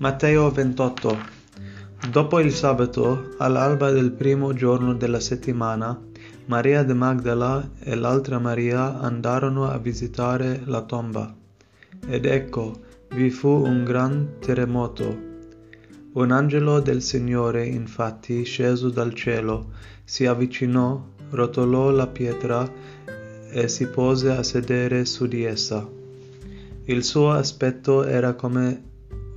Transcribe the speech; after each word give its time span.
Matteo 0.00 0.48
28 0.48 1.18
Dopo 2.12 2.38
il 2.38 2.52
sabato, 2.52 3.34
all'alba 3.38 3.90
del 3.90 4.12
primo 4.12 4.52
giorno 4.52 4.94
della 4.94 5.18
settimana, 5.18 6.00
Maria 6.44 6.84
de 6.84 6.94
Magdala 6.94 7.68
e 7.80 7.96
l'altra 7.96 8.38
Maria 8.38 9.00
andarono 9.00 9.68
a 9.68 9.76
visitare 9.78 10.62
la 10.66 10.82
tomba. 10.82 11.34
Ed 12.06 12.26
ecco, 12.26 12.80
vi 13.16 13.28
fu 13.30 13.48
un 13.48 13.82
gran 13.82 14.34
terremoto. 14.38 15.18
Un 16.12 16.30
angelo 16.30 16.78
del 16.78 17.02
Signore, 17.02 17.66
infatti, 17.66 18.44
sceso 18.44 18.90
dal 18.90 19.12
cielo, 19.14 19.72
si 20.04 20.26
avvicinò, 20.26 21.04
rotolò 21.30 21.90
la 21.90 22.06
pietra 22.06 22.70
e 23.50 23.66
si 23.66 23.88
pose 23.88 24.30
a 24.30 24.44
sedere 24.44 25.04
su 25.04 25.26
di 25.26 25.42
essa. 25.42 25.84
Il 26.84 27.02
suo 27.02 27.32
aspetto 27.32 28.04
era 28.04 28.34
come 28.34 28.86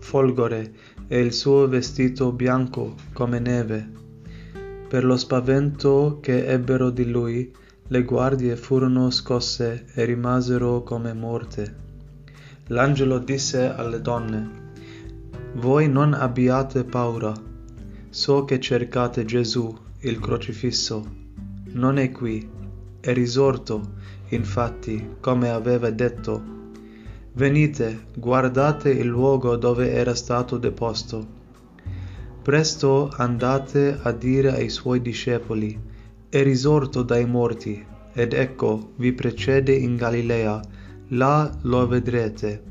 folgore 0.01 0.73
e 1.07 1.19
il 1.19 1.31
suo 1.31 1.67
vestito 1.67 2.31
bianco 2.33 2.95
come 3.13 3.39
neve. 3.39 3.89
Per 4.89 5.05
lo 5.05 5.15
spavento 5.15 6.19
che 6.21 6.47
ebbero 6.47 6.89
di 6.89 7.09
lui, 7.09 7.53
le 7.87 8.03
guardie 8.03 8.55
furono 8.57 9.09
scosse 9.09 9.85
e 9.93 10.03
rimasero 10.03 10.83
come 10.83 11.13
morte. 11.13 11.75
L'angelo 12.67 13.19
disse 13.19 13.73
alle 13.73 14.01
donne, 14.01 14.59
Voi 15.53 15.89
non 15.89 16.13
abbiate 16.13 16.83
paura, 16.83 17.33
so 18.09 18.45
che 18.45 18.59
cercate 18.59 19.23
Gesù, 19.23 19.73
il 19.99 20.19
crocifisso. 20.19 21.05
Non 21.73 21.97
è 21.97 22.11
qui, 22.11 22.49
è 22.99 23.13
risorto, 23.13 23.93
infatti, 24.29 25.15
come 25.19 25.49
aveva 25.49 25.89
detto 25.89 26.59
Venite, 27.33 28.07
guardate 28.13 28.89
il 28.89 29.07
luogo 29.07 29.55
dove 29.55 29.91
era 29.91 30.13
stato 30.15 30.57
deposto. 30.57 31.39
Presto 32.41 33.09
andate 33.15 33.99
a 34.01 34.11
dire 34.11 34.51
ai 34.53 34.67
suoi 34.67 35.01
discepoli, 35.01 35.79
è 36.27 36.43
risorto 36.43 37.03
dai 37.03 37.25
morti, 37.25 37.85
ed 38.13 38.33
ecco, 38.33 38.91
vi 38.97 39.13
precede 39.13 39.73
in 39.73 39.95
Galilea, 39.95 40.59
là 41.09 41.49
lo 41.61 41.87
vedrete. 41.87 42.63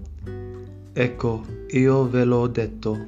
Ecco, 0.93 1.45
io 1.71 2.09
ve 2.09 2.25
l'ho 2.25 2.47
detto. 2.47 3.07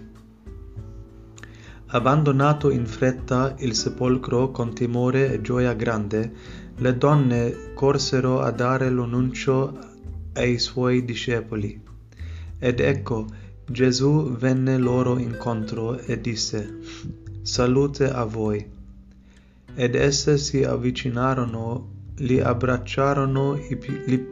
Abbandonato 1.89 2.70
in 2.70 2.87
fretta 2.87 3.55
il 3.59 3.75
sepolcro 3.75 4.50
con 4.50 4.72
timore 4.72 5.31
e 5.31 5.42
gioia 5.42 5.75
grande, 5.75 6.33
le 6.77 6.97
donne 6.97 7.75
corsero 7.75 8.41
a 8.41 8.50
dare 8.50 8.89
l'annuncio 8.89 9.91
ai 10.34 10.58
suoi 10.58 11.05
discepoli. 11.05 11.80
Ed 12.58 12.80
ecco, 12.80 13.27
Gesù 13.66 14.36
venne 14.36 14.77
loro 14.77 15.19
incontro 15.19 15.98
e 15.98 16.20
disse, 16.20 16.78
Salute 17.42 18.11
a 18.11 18.25
voi. 18.25 18.64
Ed 19.75 19.94
esse 19.94 20.36
si 20.38 20.62
avvicinarono, 20.62 21.91
li 22.16 22.41
abbracciarono 22.41 23.56
i, 23.56 23.78
i, 24.06 24.27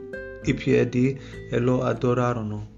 i 0.45 0.55
piedi 0.55 1.19
e 1.51 1.59
lo 1.59 1.83
adorarono. 1.83 2.69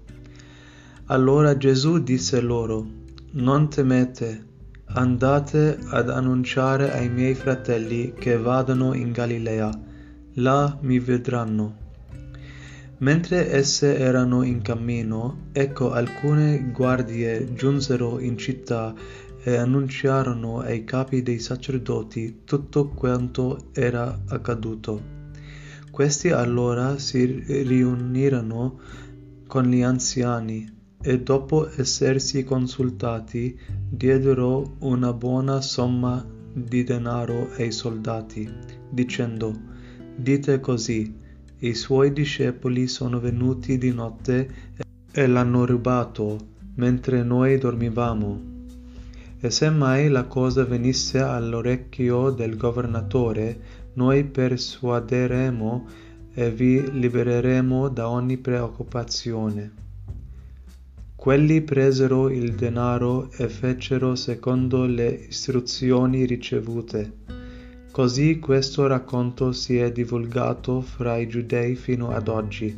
Allora 1.07 1.57
Gesù 1.57 2.01
disse 2.01 2.39
loro, 2.39 2.85
Non 3.31 3.69
temete, 3.69 4.45
andate 4.85 5.77
ad 5.89 6.09
annunciare 6.09 6.91
ai 6.91 7.09
miei 7.09 7.35
fratelli 7.35 8.13
che 8.13 8.37
vadano 8.37 8.93
in 8.93 9.11
Galilea, 9.11 9.69
là 10.35 10.77
mi 10.81 10.99
vedranno. 10.99 11.82
Mentre 13.03 13.51
esse 13.51 13.97
erano 13.97 14.43
in 14.43 14.61
cammino, 14.61 15.47
ecco 15.51 15.91
alcune 15.91 16.71
guardie 16.71 17.53
giunsero 17.53 18.17
in 18.17 18.37
città 18.37 18.95
e 19.43 19.57
annunciarono 19.57 20.59
ai 20.59 20.85
capi 20.85 21.21
dei 21.21 21.39
sacerdoti 21.39 22.43
tutto 22.45 22.87
quanto 22.87 23.71
era 23.73 24.21
accaduto. 24.29 25.01
Questi 25.91 26.29
allora 26.29 26.97
si 26.97 27.43
riunirono 27.65 28.79
con 29.47 29.65
gli 29.65 29.81
anziani 29.81 30.65
e 31.01 31.19
dopo 31.19 31.69
essersi 31.75 32.45
consultati 32.45 33.59
diedero 33.89 34.77
una 34.79 35.11
buona 35.11 35.59
somma 35.59 36.25
di 36.53 36.85
denaro 36.85 37.49
ai 37.57 37.73
soldati, 37.73 38.49
dicendo 38.89 39.71
Dite 40.15 40.61
così, 40.61 41.21
i 41.63 41.73
suoi 41.75 42.11
discepoli 42.11 42.87
sono 42.87 43.21
venuti 43.21 43.77
di 43.77 43.93
notte 43.93 44.49
e 45.09 45.27
l'hanno 45.27 45.65
rubato 45.65 46.37
mentre 46.75 47.23
noi 47.23 47.57
dormivamo. 47.57 48.51
E 49.39 49.49
se 49.49 49.69
mai 49.69 50.09
la 50.09 50.25
cosa 50.25 50.65
venisse 50.65 51.19
all'orecchio 51.19 52.31
del 52.31 52.57
governatore, 52.57 53.59
noi 53.93 54.25
persuaderemo 54.25 55.87
e 56.33 56.51
vi 56.51 56.99
libereremo 56.99 57.87
da 57.87 58.09
ogni 58.09 58.37
preoccupazione. 58.37 59.71
Quelli 61.15 61.61
presero 61.61 62.29
il 62.29 62.55
denaro 62.55 63.31
e 63.37 63.47
fecero 63.47 64.15
secondo 64.15 64.83
le 64.85 65.07
istruzioni 65.29 66.25
ricevute. 66.25 67.42
Così 67.93 68.39
questo 68.39 68.87
racconto 68.87 69.51
si 69.51 69.77
è 69.77 69.91
divulgato 69.91 70.81
fra 70.81 71.17
i 71.17 71.27
giudei 71.27 71.75
fino 71.75 72.09
ad 72.09 72.27
oggi. 72.27 72.75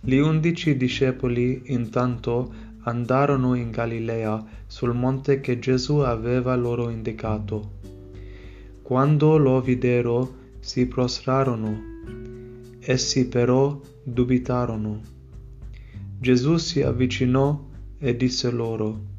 Gli 0.00 0.16
undici 0.16 0.76
discepoli 0.76 1.62
intanto 1.72 2.52
andarono 2.80 3.54
in 3.54 3.70
Galilea 3.70 4.44
sul 4.66 4.92
monte 4.92 5.40
che 5.40 5.58
Gesù 5.58 6.00
aveva 6.00 6.54
loro 6.56 6.90
indicato. 6.90 7.70
Quando 8.82 9.38
lo 9.38 9.62
videro 9.62 10.34
si 10.60 10.84
prostrarono, 10.84 11.80
essi 12.80 13.28
però 13.28 13.80
dubitarono. 14.02 15.00
Gesù 16.20 16.58
si 16.58 16.82
avvicinò 16.82 17.66
e 17.98 18.14
disse 18.14 18.50
loro, 18.50 19.16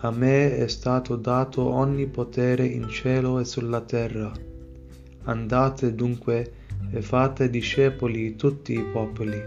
a 0.00 0.10
me 0.10 0.58
è 0.58 0.68
stato 0.68 1.16
dato 1.16 1.62
ogni 1.62 2.06
potere 2.06 2.66
in 2.66 2.88
cielo 2.88 3.40
e 3.40 3.44
sulla 3.44 3.80
terra. 3.80 4.30
Andate 5.24 5.94
dunque 5.94 6.52
e 6.90 7.00
fate 7.00 7.48
discepoli 7.48 8.36
tutti 8.36 8.74
i 8.74 8.84
popoli, 8.84 9.42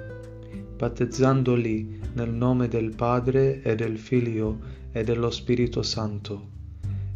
battezzandoli 0.75 2.01
nel 2.13 2.31
nome 2.31 2.67
del 2.67 2.95
Padre 2.95 3.61
e 3.61 3.75
del 3.75 3.99
Figlio 3.99 4.59
e 4.91 5.03
dello 5.03 5.29
Spirito 5.29 5.83
Santo, 5.83 6.47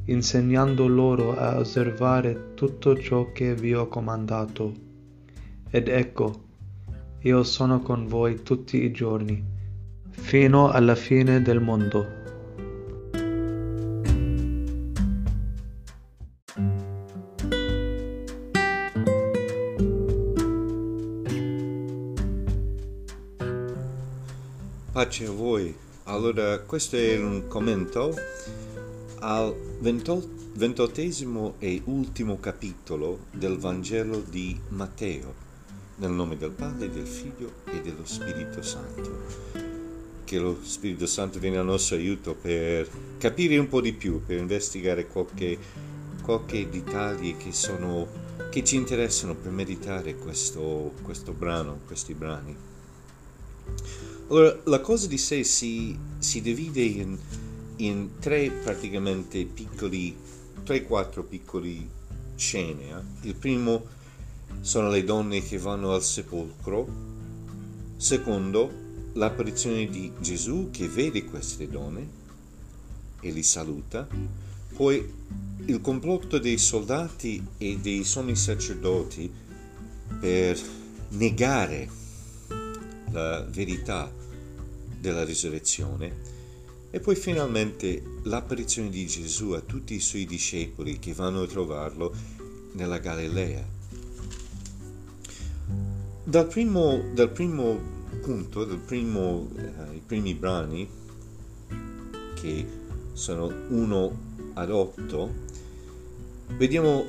insegnando 0.05 0.88
loro 0.88 1.35
a 1.35 1.57
osservare 1.57 2.53
tutto 2.53 2.95
ciò 2.97 3.31
che 3.31 3.55
vi 3.55 3.73
ho 3.73 3.88
comandato. 3.88 4.73
Ed 5.71 5.88
ecco, 5.88 6.41
io 7.21 7.44
sono 7.44 7.79
con 7.79 8.05
voi 8.05 8.44
tutti 8.44 8.83
i 8.83 8.91
giorni, 8.91 9.44
fino 10.11 10.69
alla 10.69 10.95
fine 10.95 11.41
del 11.41 11.59
mondo. 11.59 12.21
Pace 24.93 25.25
a 25.25 25.31
voi. 25.31 25.75
Allora, 26.03 26.59
questo 26.59 26.97
è 26.97 27.17
un 27.17 27.47
commento 27.47 28.13
al 29.21 29.55
ventottesimo 29.79 31.55
e 31.57 31.81
ultimo 31.85 32.39
capitolo 32.39 33.25
del 33.31 33.57
Vangelo 33.57 34.19
di 34.19 34.55
Matteo, 34.67 35.33
nel 35.95 36.12
nome 36.12 36.38
del 36.38 36.51
Padre, 36.51 36.91
del 36.91 37.07
Figlio 37.07 37.53
e 37.71 37.81
dello 37.81 38.06
Spirito 38.06 38.62
Santo. 38.62 39.23
Che 40.23 40.38
lo 40.38 40.59
Spirito 40.62 41.07
Santo 41.07 41.39
viene 41.39 41.57
a 41.57 41.63
nostro 41.63 41.95
aiuto 41.95 42.35
per 42.35 42.88
capire 43.18 43.57
un 43.57 43.68
po' 43.68 43.81
di 43.81 43.94
più, 43.94 44.21
per 44.23 44.38
investigare 44.38 45.07
qualche, 45.07 45.57
qualche 46.21 46.69
dettagli 46.69 47.35
che, 47.35 47.51
sono, 47.51 48.07
che 48.51 48.63
ci 48.63 48.75
interessano 48.75 49.33
per 49.33 49.51
meditare 49.51 50.13
questo, 50.18 50.94
questo 51.01 51.31
brano, 51.31 51.79
questi 51.88 52.13
brani. 52.13 52.56
Allora, 54.33 54.59
la 54.63 54.80
cosa 54.80 55.06
di 55.06 55.19
sé 55.19 55.44
si, 55.44 55.95
si 56.18 56.41
divide 56.41 56.81
in, 56.81 57.15
in, 57.75 58.18
tre 58.18 58.50
praticamente 58.50 59.45
piccoli, 59.45 60.18
tre 60.63 60.81
quattro 60.81 61.21
piccoli 61.21 61.88
scene. 62.33 62.89
Eh? 62.89 63.27
Il 63.27 63.35
primo 63.35 63.85
sono 64.62 64.89
le 64.89 65.03
donne 65.03 65.44
che 65.44 65.59
vanno 65.59 65.94
al 65.94 66.01
sepolcro. 66.01 66.88
Secondo, 67.95 68.71
l'apparizione 69.13 69.85
di 69.85 70.12
Gesù 70.19 70.69
che 70.71 70.88
vede 70.88 71.25
queste 71.25 71.68
donne 71.68 72.09
e 73.21 73.30
li 73.30 73.44
saluta. 73.44 74.07
Poi 74.75 75.13
il 75.65 75.80
complotto 75.80 76.39
dei 76.39 76.57
soldati 76.57 77.45
e 77.59 77.77
dei 77.77 78.03
sommi 78.03 78.35
sacerdoti 78.35 79.31
per 80.19 80.59
negare 81.09 81.88
la 83.12 83.44
verità 83.44 84.21
della 85.03 85.25
risurrezione 85.25 86.15
e 86.89 87.01
poi 87.01 87.15
finalmente 87.15 88.01
l'apparizione 88.23 88.88
di 88.88 89.05
Gesù 89.05 89.50
a 89.50 89.59
tutti 89.59 89.95
i 89.95 90.00
suoi 90.00 90.25
discepoli 90.25 90.97
che 90.97 91.13
vanno 91.13 91.41
a 91.41 91.47
trovarlo 91.47 92.15
nella 92.73 93.00
Galilea. 93.00 93.67
Dal 96.23 96.47
primo, 96.47 97.03
dal 97.13 97.31
primo 97.31 97.77
punto, 98.21 98.65
primo, 98.85 99.50
eh, 99.57 100.00
primi 100.05 100.35
brani, 100.35 100.88
che 102.39 102.65
sono 103.11 103.51
1 103.67 104.17
ad 104.53 104.71
8, 104.71 105.33
vediamo 106.56 107.03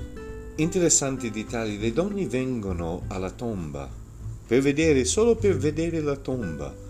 interessanti 0.56 1.30
dettagli. 1.30 1.78
Le 1.78 1.92
donne 1.92 2.26
vengono 2.26 3.04
alla 3.06 3.30
tomba 3.30 3.88
per 4.46 4.60
vedere, 4.60 5.04
solo 5.04 5.36
per 5.36 5.56
vedere 5.56 6.00
la 6.00 6.16
tomba, 6.16 6.83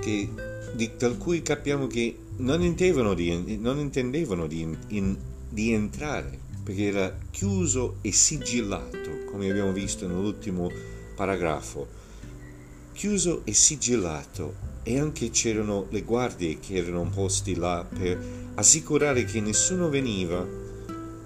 che, 0.00 0.28
di, 0.74 0.90
dal 0.96 1.16
cui 1.18 1.42
capiamo 1.42 1.86
che 1.86 2.16
non 2.38 2.62
intendevano 2.62 3.14
di, 3.14 3.56
non 3.58 3.78
intendevano 3.78 4.46
di, 4.46 4.76
in, 4.88 5.16
di 5.48 5.72
entrare, 5.72 6.38
perché 6.62 6.84
era 6.84 7.18
chiuso 7.30 7.96
e 8.00 8.12
sigillato, 8.12 9.24
come 9.30 9.48
abbiamo 9.48 9.72
visto 9.72 10.06
nell'ultimo 10.06 10.70
paragrafo. 11.14 12.04
Chiuso 12.92 13.42
e 13.44 13.52
sigillato 13.52 14.54
e 14.82 14.98
anche 14.98 15.30
c'erano 15.30 15.86
le 15.90 16.02
guardie 16.02 16.58
che 16.58 16.76
erano 16.76 17.10
posti 17.12 17.54
là 17.54 17.84
per 17.86 18.18
assicurare 18.54 19.24
che 19.24 19.40
nessuno 19.40 19.88
veniva 19.88 20.46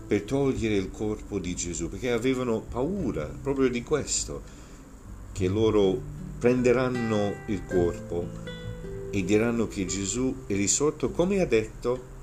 per 0.06 0.22
togliere 0.22 0.74
il 0.74 0.90
corpo 0.90 1.38
di 1.38 1.54
Gesù, 1.54 1.88
perché 1.88 2.10
avevano 2.10 2.60
paura 2.60 3.26
proprio 3.26 3.68
di 3.68 3.82
questo, 3.82 4.42
che 5.30 5.46
loro 5.46 6.00
prenderanno 6.38 7.32
il 7.46 7.64
corpo 7.64 8.26
e 9.10 9.24
diranno 9.24 9.66
che 9.66 9.86
Gesù 9.86 10.44
è 10.46 10.54
risorto 10.54 11.10
come 11.10 11.40
ha 11.40 11.46
detto, 11.46 12.18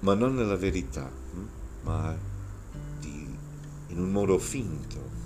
ma 0.00 0.14
non 0.14 0.34
nella 0.34 0.56
verità, 0.56 1.10
hm? 1.10 1.42
ma 1.82 2.16
di, 3.00 3.26
in 3.88 3.98
un 3.98 4.10
modo 4.10 4.38
finto. 4.38 5.16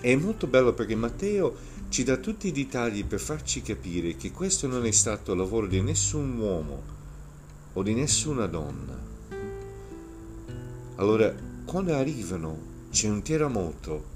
È 0.00 0.14
molto 0.16 0.46
bello 0.46 0.72
perché 0.72 0.94
Matteo 0.94 1.54
ci 1.88 2.04
dà 2.04 2.16
tutti 2.16 2.48
i 2.48 2.52
dettagli 2.52 3.04
per 3.04 3.20
farci 3.20 3.62
capire 3.62 4.16
che 4.16 4.32
questo 4.32 4.66
non 4.66 4.84
è 4.84 4.90
stato 4.90 5.32
il 5.32 5.38
lavoro 5.38 5.66
di 5.66 5.80
nessun 5.80 6.38
uomo 6.38 6.82
o 7.72 7.82
di 7.82 7.94
nessuna 7.94 8.46
donna. 8.46 8.98
Allora, 10.96 11.32
quando 11.64 11.94
arrivano, 11.94 12.72
c'è 12.90 13.08
un 13.08 13.22
terremoto 13.22 14.12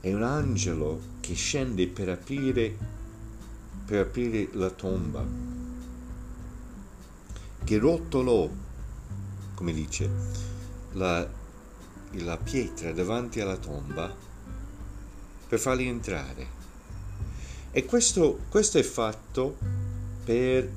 e 0.00 0.14
un 0.14 0.22
angelo 0.22 1.00
che 1.20 1.34
scende 1.34 1.86
per 1.88 2.10
aprire 2.10 2.76
per 3.84 4.00
aprire 4.00 4.48
la 4.52 4.70
tomba, 4.70 5.24
che 7.64 7.78
rotolò, 7.78 8.48
come 9.54 9.72
dice, 9.72 10.10
la, 10.92 11.26
la 12.10 12.36
pietra 12.36 12.92
davanti 12.92 13.40
alla 13.40 13.56
tomba 13.56 14.14
per 15.48 15.58
farli 15.58 15.86
entrare. 15.86 16.62
E 17.70 17.84
questo, 17.84 18.40
questo 18.48 18.78
è 18.78 18.82
fatto 18.82 19.56
per, 20.24 20.70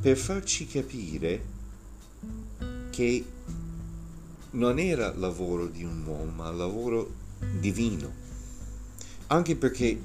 per 0.00 0.16
farci 0.16 0.66
capire 0.66 1.52
che 2.90 3.24
non 4.50 4.78
era 4.78 5.12
lavoro 5.16 5.66
di 5.66 5.84
un 5.84 6.04
uomo, 6.06 6.32
ma 6.32 6.50
lavoro 6.50 7.12
divino. 7.58 8.12
Anche 9.28 9.56
perché 9.56 9.98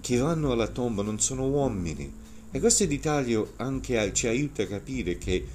che 0.00 0.16
vanno 0.18 0.52
alla 0.52 0.68
tomba 0.68 1.02
non 1.02 1.20
sono 1.20 1.46
uomini. 1.48 2.26
E 2.50 2.60
questo 2.60 2.86
dettaglio 2.86 3.52
anche 3.56 4.12
ci 4.14 4.26
aiuta 4.26 4.62
a 4.62 4.66
capire 4.66 5.18
che 5.18 5.46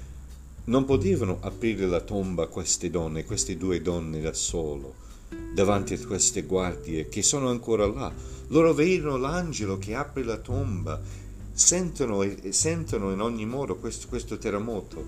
non 0.66 0.86
potevano 0.86 1.40
aprire 1.42 1.88
la 1.88 2.02
tomba 2.02 2.48
queste 2.48 2.90
donne, 2.90 3.26
queste 3.26 3.58
due 3.58 3.82
donne 3.82 4.22
da 4.22 4.34
solo, 4.34 4.96
davanti 5.54 5.94
a 5.94 6.06
queste 6.06 6.44
guardie 6.44 7.10
che 7.10 7.24
sono 7.24 7.50
ancora 7.50 7.86
là. 7.88 8.12
Loro 8.48 8.74
vedono 8.74 9.18
l'angelo 9.18 9.78
che 9.78 9.96
apre 9.96 10.24
la 10.24 10.38
tomba, 10.38 11.02
sentono, 11.52 12.24
sentono 12.50 13.12
in 13.12 13.22
ogni 13.22 13.46
modo 13.46 13.78
questo, 13.78 14.08
questo 14.08 14.38
terremoto 14.38 15.04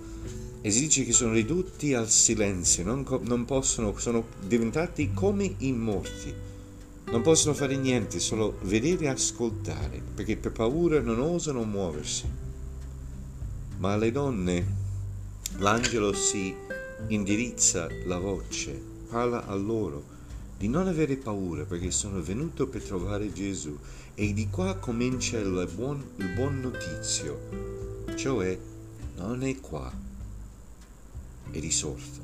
e 0.60 0.70
si 0.70 0.80
dice 0.80 1.04
che 1.04 1.12
sono 1.12 1.32
ridotti 1.32 1.94
al 1.94 2.10
silenzio, 2.10 2.82
non, 2.82 3.06
non 3.22 3.44
possono, 3.44 3.96
sono 3.98 4.24
diventati 4.40 5.12
come 5.14 5.54
i 5.58 5.72
morti 5.72 6.34
non 7.10 7.22
possono 7.22 7.54
fare 7.54 7.76
niente, 7.76 8.18
solo 8.18 8.58
vedere 8.62 9.04
e 9.04 9.08
ascoltare, 9.08 10.02
perché 10.14 10.36
per 10.36 10.52
paura 10.52 11.00
non 11.00 11.20
osano 11.20 11.62
muoversi. 11.64 12.24
Ma 13.78 13.92
alle 13.92 14.10
donne 14.10 14.66
l'angelo 15.58 16.12
si 16.12 16.54
indirizza 17.08 17.88
la 18.06 18.18
voce, 18.18 18.80
parla 19.08 19.46
a 19.46 19.54
loro 19.54 20.14
di 20.58 20.68
non 20.68 20.88
avere 20.88 21.16
paura 21.16 21.64
perché 21.64 21.90
sono 21.90 22.22
venuto 22.22 22.66
per 22.66 22.82
trovare 22.82 23.32
Gesù 23.32 23.76
e 24.14 24.32
di 24.32 24.48
qua 24.48 24.76
comincia 24.76 25.38
il 25.38 25.68
buon, 25.74 26.02
il 26.16 26.32
buon 26.34 26.60
notizio, 26.60 28.04
cioè 28.14 28.58
non 29.16 29.42
è 29.42 29.60
qua, 29.60 29.92
è 31.50 31.60
risorto, 31.60 32.20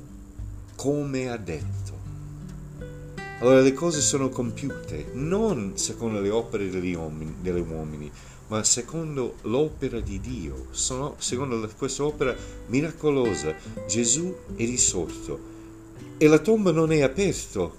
come 0.75 1.29
ha 1.29 1.37
detto. 1.37 2.02
Allora 3.43 3.59
le 3.59 3.73
cose 3.73 3.99
sono 3.99 4.29
compiute 4.29 5.07
non 5.15 5.73
secondo 5.75 6.21
le 6.21 6.29
opere 6.29 6.69
degli 6.69 6.93
uomini, 6.93 7.35
degli 7.41 7.59
uomini 7.59 8.09
ma 8.47 8.63
secondo 8.63 9.35
l'opera 9.41 9.99
di 9.99 10.21
Dio, 10.21 10.67
sono, 10.71 11.15
secondo 11.17 11.69
questa 11.77 12.05
opera 12.05 12.33
miracolosa. 12.67 13.53
Gesù 13.85 14.33
è 14.55 14.63
risorto 14.63 15.39
e 16.17 16.25
la 16.27 16.39
tomba 16.39 16.71
non 16.71 16.93
è 16.93 17.01
aperta 17.01 17.69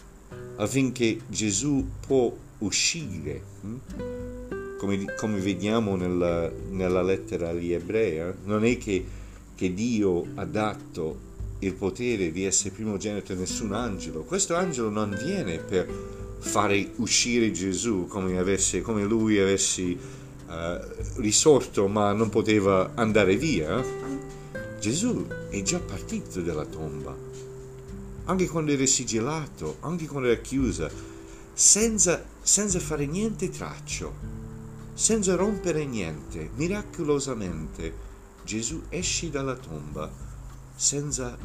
affinché 0.56 1.20
Gesù 1.28 1.86
può 2.06 2.30
uscire. 2.58 3.42
Hm? 3.62 4.76
Come, 4.76 5.14
come 5.16 5.38
vediamo 5.38 5.96
nella, 5.96 6.50
nella, 6.72 7.00
lettera 7.00 7.48
agli 7.48 7.72
ebrei, 7.72 8.18
eh? 8.18 8.34
non 8.44 8.66
è 8.66 8.76
che, 8.76 9.02
che 9.54 9.72
Dio 9.72 10.26
ha 10.34 10.44
dato 10.44 11.23
il 11.60 11.74
potere 11.74 12.30
di 12.32 12.44
essere 12.44 12.70
primogenito 12.70 13.34
nessun 13.34 13.72
angelo. 13.72 14.22
Questo 14.22 14.54
angelo 14.54 14.90
non 14.90 15.16
viene 15.22 15.58
per 15.58 15.88
fare 16.38 16.90
uscire 16.96 17.52
Gesù 17.52 18.06
come, 18.06 18.38
avesse, 18.38 18.82
come 18.82 19.04
lui 19.04 19.38
avesse 19.38 19.82
uh, 19.82 19.96
risorto 21.16 21.88
ma 21.88 22.12
non 22.12 22.28
poteva 22.28 22.92
andare 22.94 23.36
via. 23.36 23.82
Gesù 24.78 25.26
è 25.48 25.62
già 25.62 25.78
partito 25.78 26.42
dalla 26.42 26.66
tomba, 26.66 27.16
anche 28.26 28.46
quando 28.48 28.72
era 28.72 28.84
sigillato, 28.84 29.78
anche 29.80 30.06
quando 30.06 30.28
era 30.28 30.40
chiusa, 30.40 30.90
senza, 31.54 32.22
senza 32.42 32.78
fare 32.80 33.06
niente 33.06 33.48
traccio, 33.48 34.12
senza 34.92 35.36
rompere 35.36 35.86
niente, 35.86 36.50
miracolosamente 36.56 38.12
Gesù 38.44 38.82
esce 38.90 39.30
dalla 39.30 39.56
tomba 39.56 40.23
senza, 40.74 41.36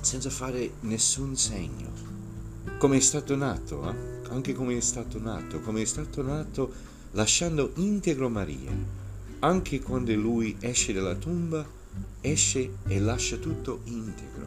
senza 0.00 0.30
fare 0.30 0.72
nessun 0.80 1.36
segno, 1.36 1.90
come 2.78 2.96
è 2.96 3.00
stato 3.00 3.36
nato, 3.36 3.90
eh? 3.90 4.28
anche 4.30 4.54
come 4.54 4.76
è 4.76 4.80
stato 4.80 5.20
nato, 5.20 5.60
come 5.60 5.82
è 5.82 5.84
stato 5.84 6.22
nato 6.22 6.72
lasciando 7.12 7.72
integro 7.76 8.28
Maria, 8.28 8.72
anche 9.40 9.80
quando 9.80 10.14
lui 10.14 10.56
esce 10.60 10.92
dalla 10.92 11.14
tomba, 11.14 11.66
esce 12.20 12.76
e 12.86 13.00
lascia 13.00 13.36
tutto 13.36 13.80
integro. 13.84 14.46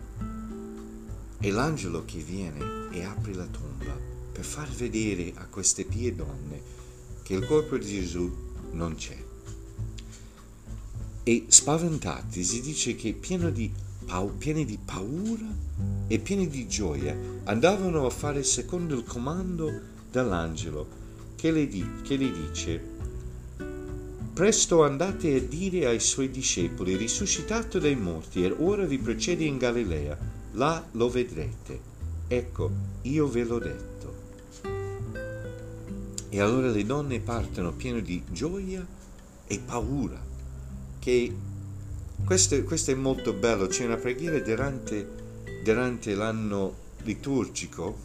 È 1.38 1.50
l'angelo 1.50 2.06
che 2.06 2.20
viene 2.20 2.90
e 2.92 3.04
apre 3.04 3.34
la 3.34 3.46
tomba 3.46 3.98
per 4.32 4.46
far 4.46 4.70
vedere 4.70 5.34
a 5.36 5.46
queste 5.46 5.84
pie 5.84 6.16
donne 6.16 6.62
che 7.22 7.34
il 7.34 7.46
corpo 7.46 7.78
di 7.78 7.86
Gesù 7.86 8.32
non 8.72 8.96
c'è. 8.96 9.18
E 11.24 11.46
spaventati 11.48 12.44
si 12.44 12.62
dice 12.62 12.96
che 12.96 13.14
pieno 13.14 13.50
di 13.50 13.72
pieni 14.38 14.66
di 14.66 14.78
paura 14.84 15.48
e 16.08 16.20
pieni 16.20 16.48
di 16.48 16.68
gioia, 16.68 17.16
andavano 17.46 18.06
a 18.06 18.10
fare 18.10 18.44
secondo 18.44 18.96
il 18.96 19.04
comando 19.04 19.72
dell'angelo 20.12 20.88
che 21.36 21.52
le, 21.52 21.68
di, 21.68 21.86
che 22.04 22.16
le 22.16 22.32
dice 22.32 22.92
Presto 24.34 24.84
andate 24.84 25.36
a 25.36 25.40
dire 25.40 25.86
ai 25.86 26.00
suoi 26.00 26.32
discepoli, 26.32 26.96
risuscitato 26.96 27.78
dai 27.78 27.96
morti, 27.96 28.44
e 28.44 28.52
ora 28.58 28.84
vi 28.84 28.98
procede 28.98 29.44
in 29.44 29.60
Galilea, 29.60 30.18
là 30.54 30.84
lo 30.94 31.08
vedrete. 31.08 31.80
Ecco, 32.28 32.72
io 33.04 33.28
ve 33.28 33.44
l'ho 33.44 33.60
detto. 33.60 34.14
E 36.30 36.42
allora 36.42 36.72
le 36.72 36.84
donne 36.84 37.20
partono 37.20 37.74
piene 37.74 38.02
di 38.02 38.24
gioia 38.32 38.84
e 39.46 39.60
paura, 39.60 40.20
che 40.98 41.32
questo, 42.26 42.62
questo, 42.64 42.92
è 42.92 42.96
molto 42.96 43.34
bello, 43.34 43.68
c'è 43.68 43.86
una 43.86 43.98
preghiera 43.98 44.40
durante, 44.40 45.10
durante 45.64 46.16
l'anno 46.16 46.76
liturgico, 47.04 47.98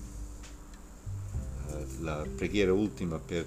uh, 1.69 2.03
la 2.03 2.27
preghiera 2.37 2.73
ultima 2.73 3.19
per 3.19 3.47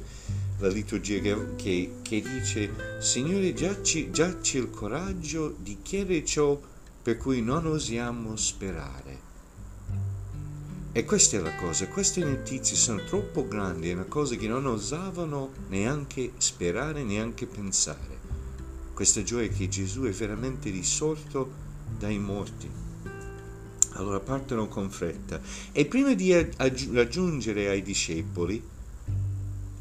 la 0.59 0.67
liturgia 0.67 1.19
che, 1.55 1.93
che, 2.01 2.21
dice 2.21 2.99
Signore 2.99 3.53
giacci, 3.53 4.11
giacci 4.11 4.57
il 4.57 4.69
coraggio 4.69 5.55
di 5.59 5.79
chiedere 5.81 6.23
ciò 6.23 6.59
per 7.01 7.17
cui 7.17 7.41
non 7.41 7.65
osiamo 7.65 8.35
sperare. 8.35 9.29
E 10.93 11.05
questa 11.05 11.37
è 11.37 11.39
la 11.39 11.55
cosa, 11.55 11.87
queste 11.87 12.23
notizie 12.23 12.75
sono 12.75 13.03
troppo 13.05 13.47
grandi, 13.47 13.89
è 13.89 13.93
una 13.93 14.03
cosa 14.03 14.35
che 14.35 14.47
non 14.47 14.65
osavano 14.65 15.51
neanche 15.69 16.33
sperare, 16.37 17.03
neanche 17.03 17.45
pensare. 17.47 18.20
Questa 19.01 19.23
gioia 19.23 19.47
che 19.47 19.67
Gesù 19.67 20.03
è 20.03 20.11
veramente 20.11 20.69
risorto 20.69 21.51
dai 21.97 22.19
morti. 22.19 22.69
Allora 23.93 24.19
partono 24.19 24.67
con 24.67 24.91
fretta. 24.91 25.41
E 25.71 25.87
prima 25.87 26.13
di 26.13 26.31
raggiungere 26.91 27.67
ai 27.67 27.81
discepoli 27.81 28.63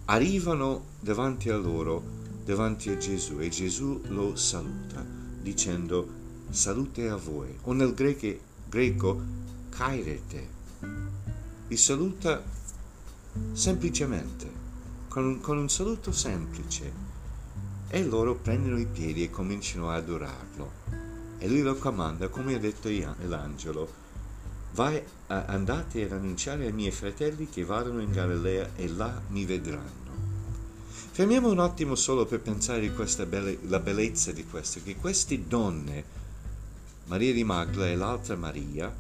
arrivano 0.07 0.85
davanti 1.01 1.51
a 1.51 1.59
loro, 1.59 2.03
davanti 2.47 2.89
a 2.89 2.97
Gesù 2.97 3.41
e 3.41 3.51
Gesù 3.51 4.01
lo 4.09 4.37
saluta 4.37 5.05
dicendo 5.43 6.09
salute 6.49 7.11
a 7.11 7.17
voi. 7.17 7.55
O 7.65 7.75
nel 7.75 7.93
greco, 7.93 8.35
greco 8.71 9.21
kairete 9.69 10.49
li 11.69 11.77
saluta 11.77 12.43
semplicemente, 13.53 14.51
con 15.09 15.41
con 15.41 15.59
un 15.59 15.69
saluto 15.69 16.11
semplice, 16.11 17.10
e 17.91 18.05
loro 18.05 18.37
prendono 18.37 18.79
i 18.79 18.87
piedi 18.87 19.25
e 19.25 19.31
cominciano 19.31 19.91
a 19.91 19.97
adorarlo. 19.97 20.73
E 21.39 21.49
lui 21.49 21.63
lo 21.63 21.75
comanda, 21.75 22.29
come 22.29 22.55
ha 22.55 22.59
detto 22.59 22.89
l'angelo, 23.27 23.93
vai, 24.73 25.03
andate 25.27 26.05
ad 26.05 26.13
annunciare 26.13 26.67
ai 26.67 26.73
miei 26.73 26.93
fratelli 26.93 27.49
che 27.49 27.65
vadano 27.65 28.01
in 28.01 28.13
Galilea 28.13 28.71
e 28.77 28.89
là 28.89 29.21
mi 29.29 29.45
vedranno. 29.45 29.99
Fermiamo 31.13 31.51
un 31.51 31.59
attimo 31.59 31.97
solo 31.97 32.25
per 32.27 32.41
pensare 32.41 32.87
a 32.87 32.93
questa 32.93 33.27
belle, 33.27 33.59
la 33.63 33.81
bellezza 33.81 34.31
di 34.31 34.47
questo, 34.47 34.81
che 34.85 34.95
queste 34.95 35.47
donne, 35.47 36.05
Maria 37.07 37.33
di 37.33 37.43
Magdala 37.43 37.89
e 37.89 37.97
l'altra 37.97 38.37
Maria, 38.37 38.95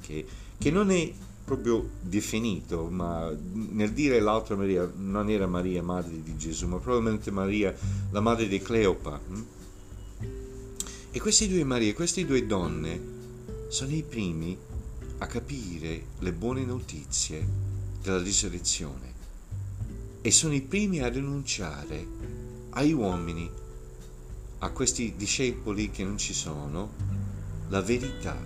che, 0.00 0.26
che 0.58 0.70
non 0.70 0.90
è 0.90 1.12
proprio 1.44 1.90
definito, 2.00 2.88
ma 2.88 3.30
nel 3.52 3.92
dire 3.92 4.18
l'altra 4.18 4.56
Maria 4.56 4.90
non 4.96 5.28
era 5.28 5.46
Maria 5.46 5.82
madre 5.82 6.22
di 6.22 6.36
Gesù, 6.36 6.66
ma 6.66 6.78
probabilmente 6.78 7.30
Maria 7.30 7.74
la 8.10 8.20
madre 8.20 8.48
di 8.48 8.60
Cleopa. 8.60 9.20
Hm? 9.28 9.42
E 11.10 11.20
queste 11.20 11.46
due 11.46 11.62
Marie, 11.64 11.92
queste 11.92 12.24
due 12.24 12.46
donne 12.46 13.12
sono 13.68 13.94
i 13.94 14.02
primi 14.02 14.56
a 15.18 15.26
capire 15.26 16.06
le 16.18 16.32
buone 16.32 16.64
notizie 16.64 17.46
della 18.02 18.20
risurrezione 18.20 19.12
e 20.22 20.30
sono 20.30 20.54
i 20.54 20.62
primi 20.62 21.00
a 21.00 21.08
rinunciare 21.08 22.06
ai 22.70 22.92
uomini, 22.92 23.48
a 24.60 24.70
questi 24.70 25.14
discepoli 25.16 25.90
che 25.90 26.02
non 26.02 26.16
ci 26.16 26.32
sono, 26.32 26.90
la 27.68 27.82
verità 27.82 28.36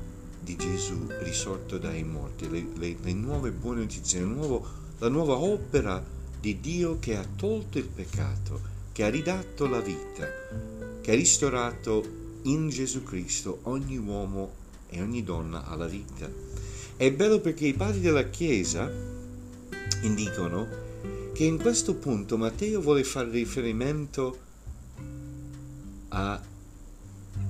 di 0.49 0.57
Gesù 0.57 1.07
risorto 1.21 1.77
dai 1.77 2.03
morti, 2.05 2.49
le, 2.49 2.69
le, 2.77 2.97
le 3.03 3.13
nuove 3.13 3.51
buone 3.51 3.81
notizie, 3.81 4.21
nuovo, 4.21 4.67
la 4.97 5.11
nuova 5.11 5.37
opera 5.37 6.03
di 6.41 6.59
Dio 6.59 6.99
che 6.99 7.19
ha 7.19 7.27
tolto 7.37 7.77
il 7.77 7.85
peccato, 7.85 8.59
che 8.93 9.05
ha 9.05 9.11
ridato 9.11 9.67
la 9.67 9.81
vita, 9.81 10.27
che 11.03 11.13
ha 11.13 11.15
ristorato 11.15 12.03
in 12.45 12.71
Gesù 12.71 13.03
Cristo 13.03 13.59
ogni 13.65 13.99
uomo 13.99 14.53
e 14.89 15.03
ogni 15.03 15.23
donna 15.23 15.67
alla 15.67 15.87
vita. 15.87 16.27
È 16.97 17.13
bello 17.13 17.41
perché 17.41 17.67
i 17.67 17.75
padri 17.75 18.01
della 18.01 18.31
Chiesa 18.31 18.91
indicano 20.01 20.67
che 21.35 21.45
in 21.45 21.59
questo 21.59 21.95
punto 21.95 22.39
Matteo 22.39 22.81
vuole 22.81 23.05
fare 23.05 23.29
riferimento 23.29 24.39
a 26.09 26.41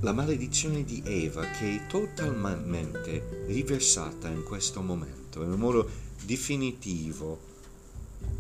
la 0.00 0.12
maledizione 0.12 0.84
di 0.84 1.02
Eva 1.04 1.44
che 1.46 1.74
è 1.74 1.86
totalmente 1.86 3.44
riversata 3.46 4.28
in 4.28 4.44
questo 4.44 4.80
momento, 4.80 5.42
in 5.42 5.50
un 5.50 5.58
modo 5.58 5.88
definitivo, 6.24 7.38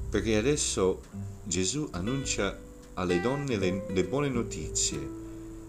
perché 0.08 0.36
adesso 0.36 1.02
Gesù 1.42 1.88
annuncia 1.92 2.56
alle 2.94 3.20
donne 3.20 3.56
le, 3.56 3.84
le 3.88 4.04
buone 4.04 4.28
notizie, 4.28 5.16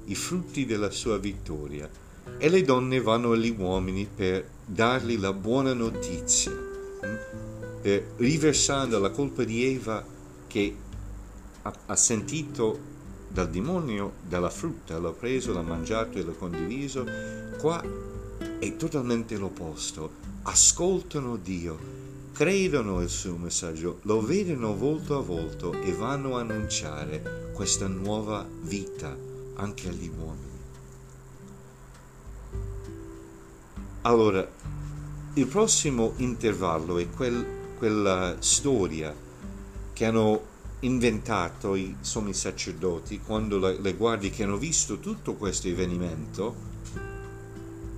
i 0.05 0.15
frutti 0.15 0.65
della 0.65 0.91
sua 0.91 1.17
vittoria, 1.17 1.89
e 2.37 2.49
le 2.49 2.61
donne 2.61 3.01
vanno 3.01 3.31
agli 3.31 3.55
uomini 3.57 4.07
per 4.13 4.47
dargli 4.65 5.17
la 5.17 5.33
buona 5.33 5.73
notizia, 5.73 6.51
hm? 6.51 7.81
per 7.81 8.13
riversando 8.17 8.99
la 8.99 9.09
colpa 9.09 9.43
di 9.43 9.63
Eva 9.63 10.05
che 10.45 10.75
ha, 11.63 11.73
ha 11.87 11.95
sentito 11.95 12.97
dal 13.29 13.49
demonio, 13.49 14.13
dalla 14.27 14.49
frutta, 14.49 14.97
l'ho 14.97 15.13
preso, 15.13 15.53
l'ho 15.53 15.61
mangiato 15.61 16.17
e 16.17 16.23
l'ho 16.23 16.33
condiviso. 16.33 17.05
Qua 17.59 17.81
è 18.59 18.75
totalmente 18.75 19.37
l'opposto. 19.37 20.27
Ascoltano 20.43 21.37
Dio, 21.37 21.77
credono 22.33 23.01
il 23.01 23.09
suo 23.09 23.37
messaggio, 23.37 23.99
lo 24.03 24.21
vedono 24.21 24.75
volto 24.75 25.17
a 25.17 25.21
volto 25.21 25.73
e 25.73 25.93
vanno 25.93 26.37
a 26.37 26.41
annunciare 26.41 27.51
questa 27.53 27.87
nuova 27.87 28.47
vita 28.61 29.15
anche 29.55 29.89
agli 29.89 30.09
uomini. 30.09 30.47
Allora, 34.01 34.47
il 35.33 35.45
prossimo 35.45 36.13
intervallo 36.17 36.97
è 36.97 37.09
quel, 37.09 37.45
quella 37.77 38.37
storia 38.39 39.13
che 39.93 40.05
hanno 40.05 40.48
inventato 40.81 41.75
i 41.75 41.95
sommi 41.99 42.33
sacerdoti 42.33 43.19
quando 43.19 43.57
le, 43.59 43.79
le 43.79 43.93
guardie 43.95 44.29
che 44.29 44.43
hanno 44.43 44.57
visto 44.57 44.99
tutto 44.99 45.35
questo 45.35 45.67
avvenimento 45.67 46.67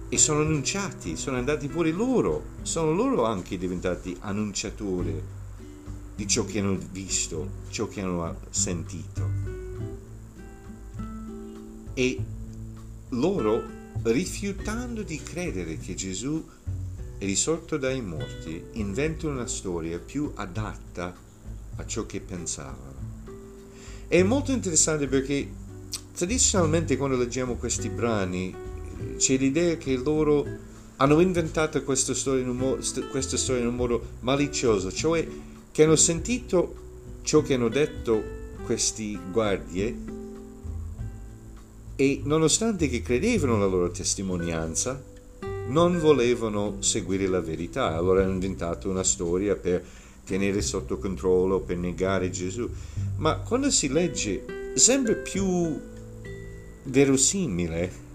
e 0.09 0.17
sono 0.17 0.41
annunciati, 0.41 1.15
sono 1.15 1.38
andati 1.38 1.69
pure 1.69 1.91
loro, 1.91 2.43
sono 2.63 2.91
loro 2.91 3.23
anche 3.23 3.57
diventati 3.57 4.17
annunciatori 4.19 5.21
di 6.15 6.27
ciò 6.27 6.43
che 6.43 6.59
hanno 6.59 6.77
visto, 6.91 7.50
ciò 7.69 7.88
che 7.88 8.01
hanno 8.01 8.35
sentito. 8.50 9.29
E 11.93 12.19
loro, 13.09 13.63
rifiutando 14.03 15.01
di 15.03 15.21
credere 15.23 15.77
che 15.77 15.95
Gesù 15.95 16.45
è 17.17 17.23
risorto 17.23 17.77
dai 17.77 18.01
morti, 18.01 18.61
inventano 18.73 19.33
una 19.33 19.47
storia 19.47 19.97
più 19.97 20.29
adatta 20.35 21.15
a 21.78 21.86
ciò 21.86 22.06
che 22.06 22.20
pensavano. 22.20 23.00
È 24.08 24.22
molto 24.24 24.51
interessante 24.51 25.08
perché 25.08 25.50
tradizionalmente 26.13 26.98
quando 26.98 27.18
leggiamo 27.18 27.56
questi 27.56 27.90
brani 27.90 28.54
c'è 29.18 29.38
l'idea 29.38 29.78
che 29.78 29.96
loro 29.96 30.46
hanno 30.98 31.20
inventato 31.20 31.82
questa 31.84 32.13
storia 32.13 32.44
in 32.44 32.50
un, 32.50 32.58
mo- 32.58 32.78
questa 33.10 33.38
storia 33.38 33.62
in 33.62 33.70
un 33.70 33.75
modo 33.75 34.06
malizioso, 34.20 34.92
cioè 34.92 35.28
che 35.72 35.84
hanno 35.84 35.96
sentito 35.96 36.75
ciò 37.24 37.42
che 37.42 37.54
hanno 37.56 37.70
detto 37.70 38.22
questi 38.66 39.18
guardie 39.32 40.20
e 41.96 42.22
nonostante 42.24 42.90
che 42.90 43.01
credevano 43.01 43.56
alla 43.56 43.66
loro 43.66 43.92
testimonianza, 43.92 45.01
non 45.68 46.00
volevano 46.00 46.78
seguire 46.80 47.28
la 47.28 47.42
verità, 47.42 47.96
allora 47.96 48.24
hanno 48.24 48.34
inventato 48.34 48.90
una 48.90 49.04
storia 49.04 49.56
per 49.56 49.84
tenere 50.25 50.62
sotto 50.62 50.98
controllo, 50.98 51.60
per 51.60 51.78
negare 51.78 52.30
Gesù. 52.30 52.70
Ma 53.18 53.38
quando 53.38 53.70
si 53.70 53.90
legge 53.90 54.74
sembra 54.75 55.13
più 55.16 55.80
verosimile 56.84 58.10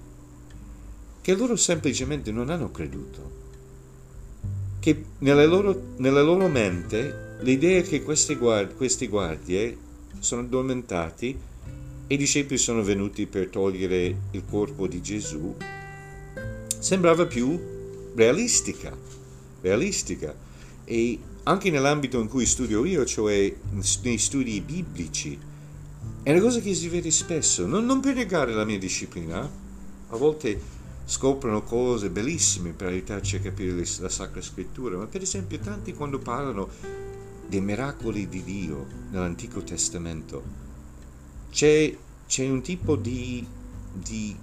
che 1.21 1.35
loro 1.35 1.57
semplicemente 1.57 2.31
non 2.31 2.51
hanno 2.51 2.71
creduto. 2.71 3.45
Che 4.79 5.05
nella 5.19 5.45
loro, 5.45 5.95
nella 5.97 6.23
loro 6.23 6.49
mente 6.49 7.37
l'idea 7.41 7.83
che 7.83 8.03
questi, 8.03 8.37
guard, 8.37 8.77
questi 8.77 9.09
guardie 9.09 9.77
sono 10.21 10.43
addormentati 10.43 11.39
e 12.07 12.15
i 12.15 12.17
discepoli 12.17 12.59
sono 12.59 12.83
venuti 12.83 13.27
per 13.27 13.49
togliere 13.49 14.17
il 14.31 14.43
corpo 14.49 14.87
di 14.87 15.03
Gesù 15.03 15.55
sembrava 16.87 17.27
più 17.27 17.59
realistica, 18.15 18.97
realistica. 19.61 20.33
E 20.85 21.19
anche 21.49 21.71
nell'ambito 21.71 22.21
in 22.21 22.29
cui 22.29 22.45
studio 22.45 22.85
io, 22.85 23.05
cioè 23.05 23.55
nei 24.03 24.19
studi 24.19 24.61
biblici, 24.61 25.39
è 26.23 26.33
una 26.33 26.41
cosa 26.41 26.61
che 26.61 26.75
si 26.75 26.89
vede 26.89 27.11
spesso, 27.13 27.67
non, 27.67 27.85
non 27.85 28.01
per 28.01 28.17
negare 28.17 28.53
la 28.53 28.65
mia 28.65 28.79
disciplina, 28.79 29.39
a 30.09 30.17
volte 30.17 30.61
scoprono 31.05 31.63
cose 31.63 32.11
bellissime 32.11 32.73
per 32.73 32.89
aiutarci 32.89 33.37
a 33.37 33.41
capire 33.41 33.85
la 34.01 34.09
Sacra 34.09 34.43
Scrittura, 34.43 34.97
ma 34.97 35.07
per 35.07 35.23
esempio 35.23 35.59
tanti 35.61 35.95
quando 35.95 36.19
parlano 36.19 36.69
dei 37.47 37.61
miracoli 37.61 38.29
di 38.29 38.43
Dio 38.43 38.87
nell'Antico 39.11 39.63
Testamento, 39.63 40.43
c'è, 41.53 41.97
c'è 42.27 42.49
un 42.49 42.61
tipo 42.61 42.97
di, 42.97 43.47
di 43.93 44.37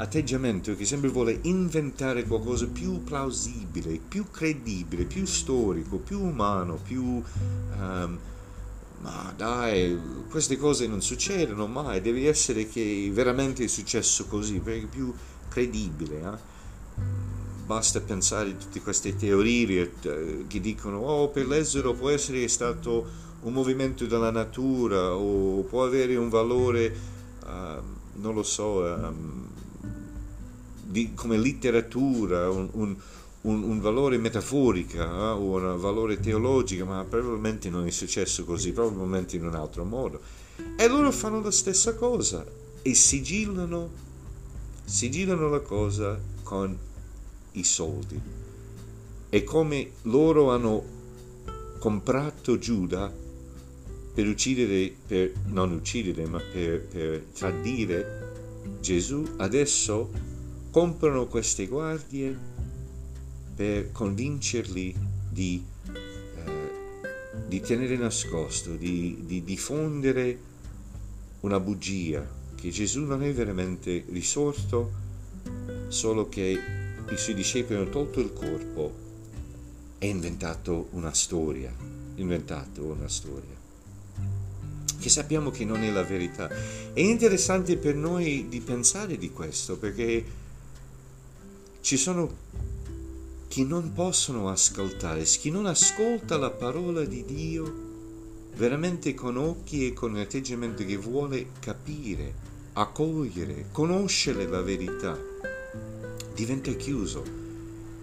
atteggiamento 0.00 0.74
che 0.76 0.84
sempre 0.84 1.10
vuole 1.10 1.38
inventare 1.42 2.24
qualcosa 2.24 2.66
più 2.66 3.02
plausibile, 3.04 4.00
più 4.06 4.30
credibile, 4.30 5.04
più 5.04 5.26
storico, 5.26 5.98
più 5.98 6.20
umano, 6.20 6.76
più 6.82 7.22
um, 7.78 8.18
ma 9.02 9.32
dai, 9.34 9.98
queste 10.28 10.58
cose 10.58 10.86
non 10.86 11.00
succedono 11.00 11.66
mai, 11.66 12.02
deve 12.02 12.28
essere 12.28 12.68
che 12.68 13.10
veramente 13.12 13.64
è 13.64 13.66
successo 13.66 14.26
così, 14.26 14.58
perché 14.58 14.82
è 14.82 14.88
più 14.88 15.12
credibile. 15.48 16.20
Eh? 16.20 16.48
Basta 17.64 18.00
pensare 18.00 18.50
a 18.50 18.54
tutte 18.54 18.82
queste 18.82 19.16
teorie 19.16 19.92
eh, 20.02 20.44
che 20.46 20.60
dicono, 20.60 20.98
oh, 20.98 21.28
per 21.28 21.46
l'esero 21.46 21.94
può 21.94 22.10
essere 22.10 22.46
stato 22.48 23.28
un 23.42 23.54
movimento 23.54 24.04
della 24.04 24.30
natura 24.30 25.14
o 25.14 25.62
può 25.62 25.84
avere 25.84 26.16
un 26.16 26.28
valore, 26.28 26.94
uh, 27.42 27.82
non 28.20 28.34
lo 28.34 28.42
so, 28.42 28.82
um, 28.82 29.48
di, 30.90 31.12
come 31.14 31.38
letteratura, 31.38 32.50
un, 32.50 32.68
un 32.72 32.96
un, 33.42 33.62
un 33.62 33.80
valore 33.80 34.18
metaforico 34.18 34.98
eh, 34.98 35.32
un 35.32 35.76
valore 35.78 36.20
teologico, 36.20 36.84
ma 36.84 37.04
probabilmente 37.08 37.70
non 37.70 37.86
è 37.86 37.90
successo 37.90 38.44
così, 38.44 38.72
probabilmente 38.72 39.36
in 39.36 39.46
un 39.46 39.54
altro 39.54 39.84
modo. 39.84 40.20
E 40.76 40.88
loro 40.88 41.10
fanno 41.10 41.40
la 41.40 41.50
stessa 41.50 41.94
cosa 41.94 42.44
e 42.82 42.94
sigillano, 42.94 43.88
sigillano 44.84 45.48
la 45.48 45.60
cosa 45.60 46.20
con 46.42 46.76
i 47.52 47.64
soldi. 47.64 48.20
E 49.32 49.44
come 49.44 49.90
loro 50.02 50.50
hanno 50.50 50.98
comprato 51.78 52.58
Giuda 52.58 53.10
per 54.12 54.26
uccidere, 54.26 54.94
per 55.06 55.32
non 55.46 55.72
uccidere, 55.72 56.26
ma 56.26 56.38
per, 56.38 56.80
per 56.82 57.24
tradire 57.32 58.28
Gesù, 58.80 59.24
adesso 59.38 60.10
comprano 60.70 61.26
queste 61.26 61.66
guardie 61.66 62.36
per 63.54 63.92
convincerli 63.92 64.94
di, 65.28 65.62
eh, 65.92 66.50
di 67.46 67.60
tenere 67.60 67.96
nascosto, 67.96 68.74
di, 68.74 69.22
di 69.24 69.42
diffondere 69.42 70.38
una 71.40 71.58
bugia, 71.58 72.26
che 72.54 72.70
Gesù 72.70 73.04
non 73.04 73.22
è 73.22 73.32
veramente 73.32 74.04
risorto, 74.10 75.08
solo 75.88 76.28
che 76.28 76.58
i 77.08 77.16
suoi 77.16 77.34
discepoli 77.34 77.80
hanno 77.80 77.90
tolto 77.90 78.20
il 78.20 78.32
corpo 78.32 78.94
e 79.98 80.06
inventato 80.06 80.88
una 80.92 81.12
storia, 81.12 81.74
inventato 82.16 82.84
una 82.84 83.08
storia 83.08 83.58
che 85.00 85.08
sappiamo 85.08 85.50
che 85.50 85.64
non 85.64 85.82
è 85.82 85.90
la 85.90 86.02
verità. 86.02 86.48
È 86.92 87.00
interessante 87.00 87.78
per 87.78 87.94
noi 87.94 88.46
di 88.48 88.60
pensare 88.60 89.16
di 89.16 89.30
questo 89.30 89.78
perché 89.78 90.22
ci 91.80 91.96
sono 91.96 92.48
chi 93.48 93.64
non 93.64 93.92
possono 93.92 94.48
ascoltare, 94.48 95.24
chi 95.24 95.50
non 95.50 95.66
ascolta 95.66 96.36
la 96.36 96.50
parola 96.50 97.04
di 97.04 97.24
Dio 97.24 97.88
veramente 98.54 99.14
con 99.14 99.36
occhi 99.36 99.86
e 99.86 99.92
con 99.92 100.12
un 100.12 100.18
atteggiamento 100.18 100.84
che 100.84 100.96
vuole 100.96 101.48
capire, 101.60 102.34
accogliere, 102.74 103.66
conoscere 103.72 104.46
la 104.46 104.60
verità, 104.60 105.18
diventa 106.34 106.70
chiuso. 106.72 107.38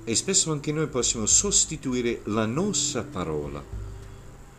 E 0.03 0.15
spesso 0.15 0.51
anche 0.51 0.71
noi 0.71 0.87
possiamo 0.87 1.25
sostituire 1.25 2.21
la 2.25 2.45
nostra 2.45 3.03
parola 3.03 3.63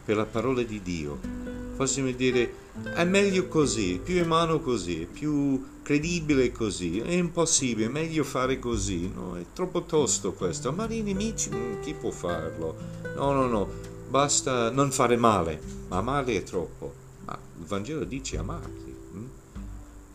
per 0.04 0.16
la 0.16 0.26
parola 0.26 0.62
di 0.62 0.80
Dio. 0.82 1.57
Possiamo 1.78 2.10
dire 2.10 2.52
è 2.92 3.04
meglio 3.04 3.46
così, 3.46 3.94
è 3.94 3.98
più 4.00 4.20
umano 4.20 4.58
così, 4.58 5.02
è 5.02 5.06
più 5.06 5.64
credibile 5.82 6.50
così, 6.50 6.98
è 6.98 7.12
impossibile, 7.12 7.86
è 7.86 7.88
meglio 7.88 8.24
fare 8.24 8.58
così, 8.58 9.08
no? 9.08 9.36
È 9.36 9.44
troppo 9.52 9.84
tosto 9.84 10.32
questo. 10.32 10.70
Amare 10.70 10.96
i 10.96 11.02
nemici, 11.02 11.50
chi 11.80 11.94
può 11.94 12.10
farlo? 12.10 12.76
No, 13.14 13.30
no, 13.30 13.46
no, 13.46 13.68
basta 14.08 14.70
non 14.70 14.90
fare 14.90 15.16
male, 15.16 15.60
ma 15.86 15.98
amare 15.98 16.34
è 16.34 16.42
troppo. 16.42 16.92
Ma 17.24 17.38
il 17.60 17.64
Vangelo 17.64 18.02
dice 18.02 18.38
amarli. 18.38 18.96
Hm? 19.12 19.26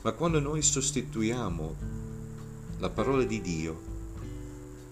Ma 0.01 0.11
quando 0.11 0.41
noi 0.41 0.61
sostituiamo 0.61 1.75
la 2.79 2.89
parola 2.89 3.23
di 3.23 3.39
Dio 3.39 3.81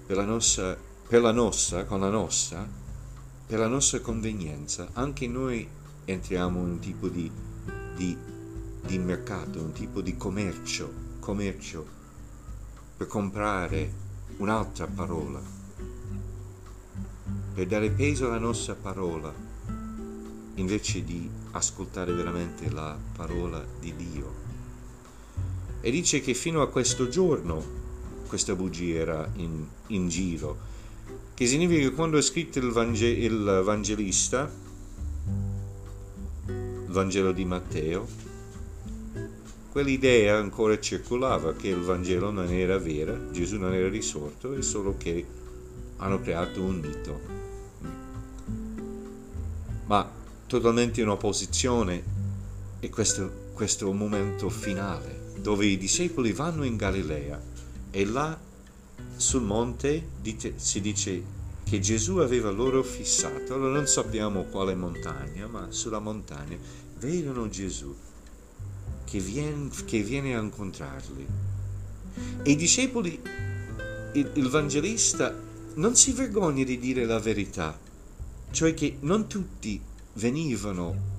per 0.05 0.15
la 0.15 0.23
nostra, 0.23 0.77
per 1.05 1.21
la 1.21 1.33
nostra 1.33 1.83
con 1.83 1.99
la 1.99 2.09
nostra, 2.09 2.65
per 3.45 3.59
la 3.59 3.67
nostra 3.67 3.99
convenienza, 3.99 4.87
anche 4.93 5.27
noi 5.27 5.67
entriamo 6.11 6.59
in 6.59 6.69
un 6.69 6.79
tipo 6.79 7.07
di, 7.07 7.31
di 7.95 8.17
di 8.85 8.97
mercato, 8.97 9.59
un 9.61 9.71
tipo 9.71 10.01
di 10.01 10.17
commercio, 10.17 10.91
commercio 11.19 11.99
per 12.97 13.07
comprare 13.07 13.89
un'altra 14.37 14.87
parola, 14.87 15.41
per 17.53 17.67
dare 17.67 17.89
peso 17.91 18.27
alla 18.27 18.39
nostra 18.39 18.75
parola, 18.75 19.33
invece 20.55 21.03
di 21.03 21.29
ascoltare 21.51 22.11
veramente 22.13 22.69
la 22.69 22.97
parola 23.15 23.63
di 23.79 23.95
Dio. 23.95 24.39
E 25.79 25.89
dice 25.89 26.21
che 26.21 26.33
fino 26.33 26.61
a 26.61 26.69
questo 26.69 27.07
giorno 27.07 27.79
questa 28.27 28.55
bugia 28.55 28.99
era 28.99 29.29
in, 29.35 29.65
in 29.87 30.09
giro, 30.09 30.57
che 31.33 31.47
significa 31.47 31.87
che 31.87 31.95
quando 31.95 32.17
è 32.17 32.21
scritto 32.21 32.59
il, 32.59 32.71
Vange- 32.71 33.07
il 33.07 33.61
Vangelista, 33.63 34.51
Vangelo 36.91 37.31
di 37.31 37.45
Matteo, 37.45 38.07
quell'idea 39.71 40.37
ancora 40.37 40.79
circolava 40.79 41.53
che 41.53 41.69
il 41.69 41.79
Vangelo 41.79 42.29
non 42.29 42.51
era 42.51 42.77
vero, 42.77 43.31
Gesù 43.31 43.57
non 43.57 43.73
era 43.73 43.87
risorto, 43.87 44.53
è 44.53 44.61
solo 44.61 44.95
che 44.97 45.25
hanno 45.97 46.19
creato 46.19 46.61
un 46.61 46.79
mito. 46.79 47.19
Ma 49.85 50.09
totalmente 50.47 51.01
in 51.01 51.07
opposizione 51.07 52.03
è 52.79 52.89
questo, 52.89 53.49
questo 53.53 53.91
momento 53.93 54.49
finale, 54.49 55.33
dove 55.37 55.65
i 55.65 55.77
discepoli 55.77 56.33
vanno 56.33 56.63
in 56.63 56.75
Galilea 56.75 57.41
e 57.89 58.05
là 58.05 58.37
sul 59.15 59.43
monte 59.43 60.07
si 60.55 60.81
dice 60.81 61.39
che 61.63 61.79
Gesù 61.79 62.17
aveva 62.17 62.49
loro 62.49 62.83
fissato, 62.83 63.53
allora 63.53 63.75
non 63.75 63.87
sappiamo 63.87 64.43
quale 64.43 64.75
montagna, 64.75 65.47
ma 65.47 65.67
sulla 65.69 65.99
montagna 65.99 66.57
vedono 67.01 67.49
Gesù 67.49 67.93
che 69.03 69.19
viene, 69.19 69.69
che 69.85 70.03
viene 70.03 70.35
a 70.35 70.39
incontrarli. 70.39 71.27
E 72.43 72.51
i 72.51 72.55
discepoli, 72.55 73.19
il, 74.13 74.31
il 74.35 74.49
Vangelista 74.49 75.35
non 75.75 75.95
si 75.95 76.11
vergogna 76.11 76.63
di 76.63 76.77
dire 76.77 77.05
la 77.05 77.19
verità, 77.19 77.77
cioè 78.51 78.73
che 78.75 78.97
non 78.99 79.27
tutti 79.27 79.81
venivano 80.13 81.09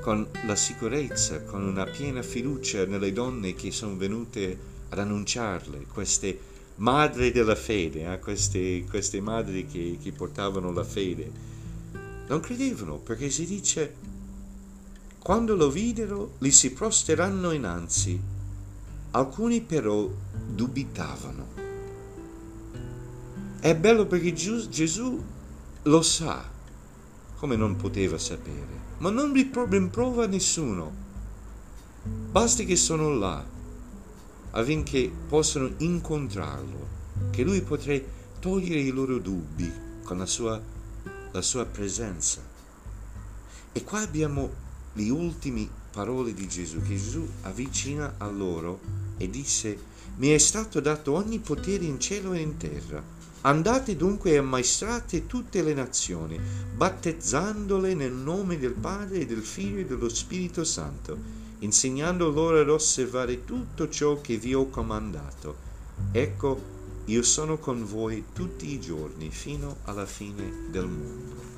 con 0.00 0.26
la 0.46 0.56
sicurezza, 0.56 1.42
con 1.44 1.62
una 1.62 1.84
piena 1.84 2.22
fiducia 2.22 2.84
nelle 2.84 3.12
donne 3.12 3.54
che 3.54 3.70
sono 3.70 3.96
venute 3.96 4.58
ad 4.88 4.98
annunciarle, 4.98 5.86
queste 5.92 6.38
madri 6.76 7.30
della 7.30 7.54
fede, 7.54 8.12
eh, 8.12 8.18
queste, 8.18 8.84
queste, 8.88 9.20
madri 9.20 9.66
che, 9.66 9.98
che 10.02 10.10
portavano 10.10 10.72
la 10.72 10.84
fede. 10.84 11.48
Non 12.26 12.40
credevano 12.40 12.96
perché 12.96 13.28
si 13.28 13.44
dice 13.44 14.09
quando 15.22 15.54
lo 15.54 15.70
videro, 15.70 16.32
gli 16.38 16.50
si 16.50 16.72
prosteranno 16.72 17.50
innanzi. 17.50 18.18
Alcuni 19.10 19.60
però 19.60 20.08
dubitavano. 20.48 21.46
È 23.60 23.76
bello 23.76 24.06
perché 24.06 24.32
Gesù 24.32 25.22
lo 25.82 26.02
sa, 26.02 26.42
come 27.36 27.56
non 27.56 27.76
poteva 27.76 28.16
sapere, 28.16 28.80
ma 28.98 29.10
non 29.10 29.34
riprova 29.34 30.26
nessuno. 30.26 30.90
Basta 32.02 32.62
che 32.62 32.76
sono 32.76 33.14
là, 33.14 33.44
affinché 34.52 35.12
possano 35.28 35.72
incontrarlo, 35.76 36.88
che 37.30 37.42
lui 37.42 37.60
potrà 37.60 37.94
togliere 38.38 38.80
i 38.80 38.90
loro 38.90 39.18
dubbi 39.18 39.70
con 40.02 40.16
la 40.16 40.26
sua, 40.26 40.58
la 41.30 41.42
sua 41.42 41.66
presenza. 41.66 42.40
E 43.72 43.84
qua 43.84 44.00
abbiamo 44.00 44.68
le 44.92 45.10
ultime 45.10 45.68
parole 45.92 46.34
di 46.34 46.48
Gesù, 46.48 46.80
che 46.82 46.96
Gesù 46.96 47.26
avvicina 47.42 48.14
a 48.18 48.28
loro 48.28 48.80
e 49.16 49.28
disse, 49.28 49.78
mi 50.16 50.28
è 50.28 50.38
stato 50.38 50.80
dato 50.80 51.12
ogni 51.12 51.38
potere 51.38 51.84
in 51.84 52.00
cielo 52.00 52.32
e 52.32 52.40
in 52.40 52.56
terra. 52.56 53.02
Andate 53.42 53.96
dunque 53.96 54.32
e 54.32 54.36
ammaestrate 54.36 55.26
tutte 55.26 55.62
le 55.62 55.72
nazioni, 55.72 56.38
battezzandole 56.74 57.94
nel 57.94 58.12
nome 58.12 58.58
del 58.58 58.74
Padre 58.74 59.20
e 59.20 59.26
del 59.26 59.42
Figlio 59.42 59.78
e 59.78 59.86
dello 59.86 60.10
Spirito 60.10 60.62
Santo, 60.62 61.16
insegnando 61.60 62.30
loro 62.30 62.60
ad 62.60 62.68
osservare 62.68 63.44
tutto 63.44 63.88
ciò 63.88 64.20
che 64.20 64.36
vi 64.36 64.54
ho 64.54 64.68
comandato. 64.68 65.56
Ecco, 66.12 66.78
io 67.06 67.22
sono 67.22 67.58
con 67.58 67.86
voi 67.86 68.26
tutti 68.34 68.72
i 68.72 68.80
giorni 68.80 69.30
fino 69.30 69.78
alla 69.84 70.06
fine 70.06 70.68
del 70.70 70.86
mondo. 70.86 71.49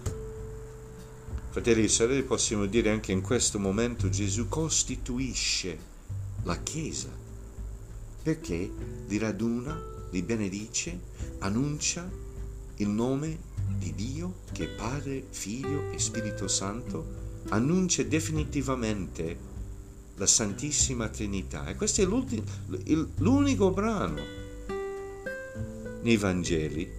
Fratelli 1.52 1.84
e 1.84 1.88
sorelle, 1.88 2.22
possiamo 2.22 2.64
dire 2.64 2.88
anche 2.88 3.12
in 3.12 3.20
questo 3.20 3.58
momento 3.58 4.08
Gesù 4.08 4.48
costituisce 4.48 5.78
la 6.44 6.56
Chiesa 6.56 7.10
perché 8.22 8.70
li 9.06 9.18
raduna, 9.18 9.78
li 10.12 10.22
benedice, 10.22 10.98
annuncia 11.40 12.10
il 12.76 12.88
nome 12.88 13.38
di 13.76 13.94
Dio 13.94 14.36
che 14.50 14.64
è 14.64 14.68
Padre, 14.68 15.26
Figlio 15.28 15.90
e 15.92 15.98
Spirito 15.98 16.48
Santo 16.48 17.42
annuncia 17.50 18.02
definitivamente 18.02 19.38
la 20.14 20.26
Santissima 20.26 21.08
Trinità. 21.08 21.66
E 21.66 21.76
questo 21.76 22.00
è 22.00 22.06
l'unico 22.06 23.70
brano 23.72 24.22
nei 26.00 26.16
Vangeli, 26.16 26.90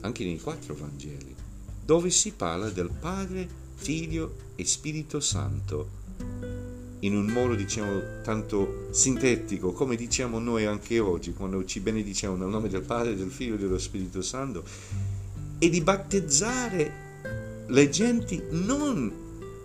anche 0.00 0.24
nei 0.24 0.38
quattro 0.38 0.74
Vangeli, 0.74 1.34
dove 1.82 2.10
si 2.10 2.32
parla 2.32 2.68
del 2.68 2.90
Padre, 2.90 3.62
Figlio 3.84 4.34
e 4.56 4.64
Spirito 4.64 5.20
Santo 5.20 6.02
in 7.00 7.14
un 7.14 7.26
modo 7.26 7.54
diciamo 7.54 8.22
tanto 8.22 8.86
sintetico 8.92 9.72
come 9.72 9.94
diciamo 9.94 10.38
noi 10.38 10.64
anche 10.64 10.98
oggi 11.00 11.34
quando 11.34 11.62
ci 11.66 11.80
benediciamo 11.80 12.34
nel 12.34 12.48
nome 12.48 12.70
del 12.70 12.80
Padre, 12.80 13.14
del 13.14 13.30
Figlio 13.30 13.56
e 13.56 13.58
dello 13.58 13.76
Spirito 13.76 14.22
Santo 14.22 14.64
e 15.58 15.68
di 15.68 15.82
battezzare 15.82 16.92
le 17.66 17.90
genti 17.90 18.42
non 18.52 19.12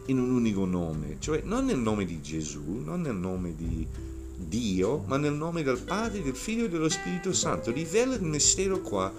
in 0.08 0.20
un 0.20 0.32
unico 0.32 0.66
nome, 0.66 1.16
cioè 1.20 1.42
non 1.46 1.64
nel 1.64 1.78
nome 1.78 2.04
di 2.04 2.22
Gesù, 2.22 2.82
non 2.84 3.00
nel 3.00 3.16
nome 3.16 3.56
di 3.56 3.88
Dio, 4.36 5.06
ma 5.08 5.16
nel 5.16 5.32
nome 5.32 5.64
del 5.64 5.80
Padre, 5.80 6.22
del 6.22 6.36
Figlio 6.36 6.66
e 6.66 6.70
dello 6.70 6.90
Spirito 6.90 7.32
Santo. 7.32 7.72
Rivela 7.72 8.16
il 8.16 8.24
mistero 8.24 8.82
qua 8.82 9.14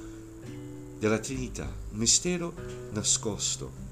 della 0.99 1.19
Trinità, 1.19 1.73
un 1.93 1.99
mistero 1.99 2.53
nascosto. 2.93 3.89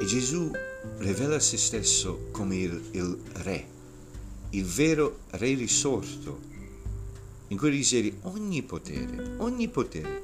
E 0.00 0.06
Gesù 0.06 0.50
rivela 0.96 1.38
se 1.38 1.58
stesso 1.58 2.28
come 2.30 2.56
il, 2.56 2.82
il 2.92 3.18
Re, 3.32 3.66
il 4.48 4.64
vero 4.64 5.18
Re 5.32 5.52
risorto, 5.52 6.40
in 7.48 7.58
cui 7.58 7.68
risiede 7.68 8.16
ogni 8.22 8.62
potere, 8.62 9.34
ogni 9.36 9.68
potere. 9.68 10.22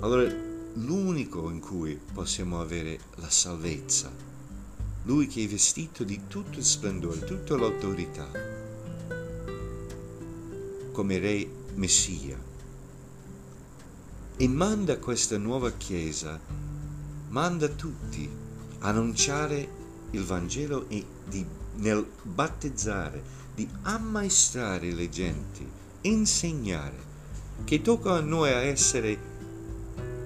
Allora, 0.00 0.28
l'unico 0.72 1.48
in 1.48 1.60
cui 1.60 1.96
possiamo 2.12 2.60
avere 2.60 2.98
la 3.18 3.30
salvezza, 3.30 4.10
lui 5.04 5.28
che 5.28 5.44
è 5.44 5.46
vestito 5.46 6.02
di 6.02 6.22
tutto 6.26 6.58
il 6.58 6.64
splendore, 6.64 7.20
tutta 7.20 7.56
l'autorità, 7.56 8.28
come 10.90 11.18
Re 11.20 11.48
Messia, 11.74 12.36
e 14.36 14.48
manda 14.48 14.98
questa 14.98 15.38
nuova 15.38 15.70
Chiesa, 15.70 16.72
manda 17.34 17.66
tutti 17.66 18.30
a 18.78 18.88
annunciare 18.90 19.68
il 20.12 20.22
Vangelo 20.22 20.88
e 20.88 21.04
di, 21.28 21.44
nel 21.78 22.06
battezzare, 22.22 23.20
di 23.52 23.68
ammaestrare 23.82 24.92
le 24.92 25.08
genti, 25.08 25.68
insegnare, 26.02 27.12
che 27.64 27.82
tocca 27.82 28.12
a 28.12 28.20
noi 28.20 28.50
a 28.50 28.62
essere 28.62 29.18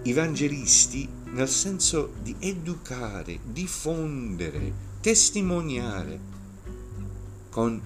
evangelisti 0.03 1.09
nel 1.33 1.49
senso 1.49 2.13
di 2.21 2.37
educare, 2.41 3.39
diffondere, 3.43 4.71
testimoniare 5.01 6.21
con 7.49 7.81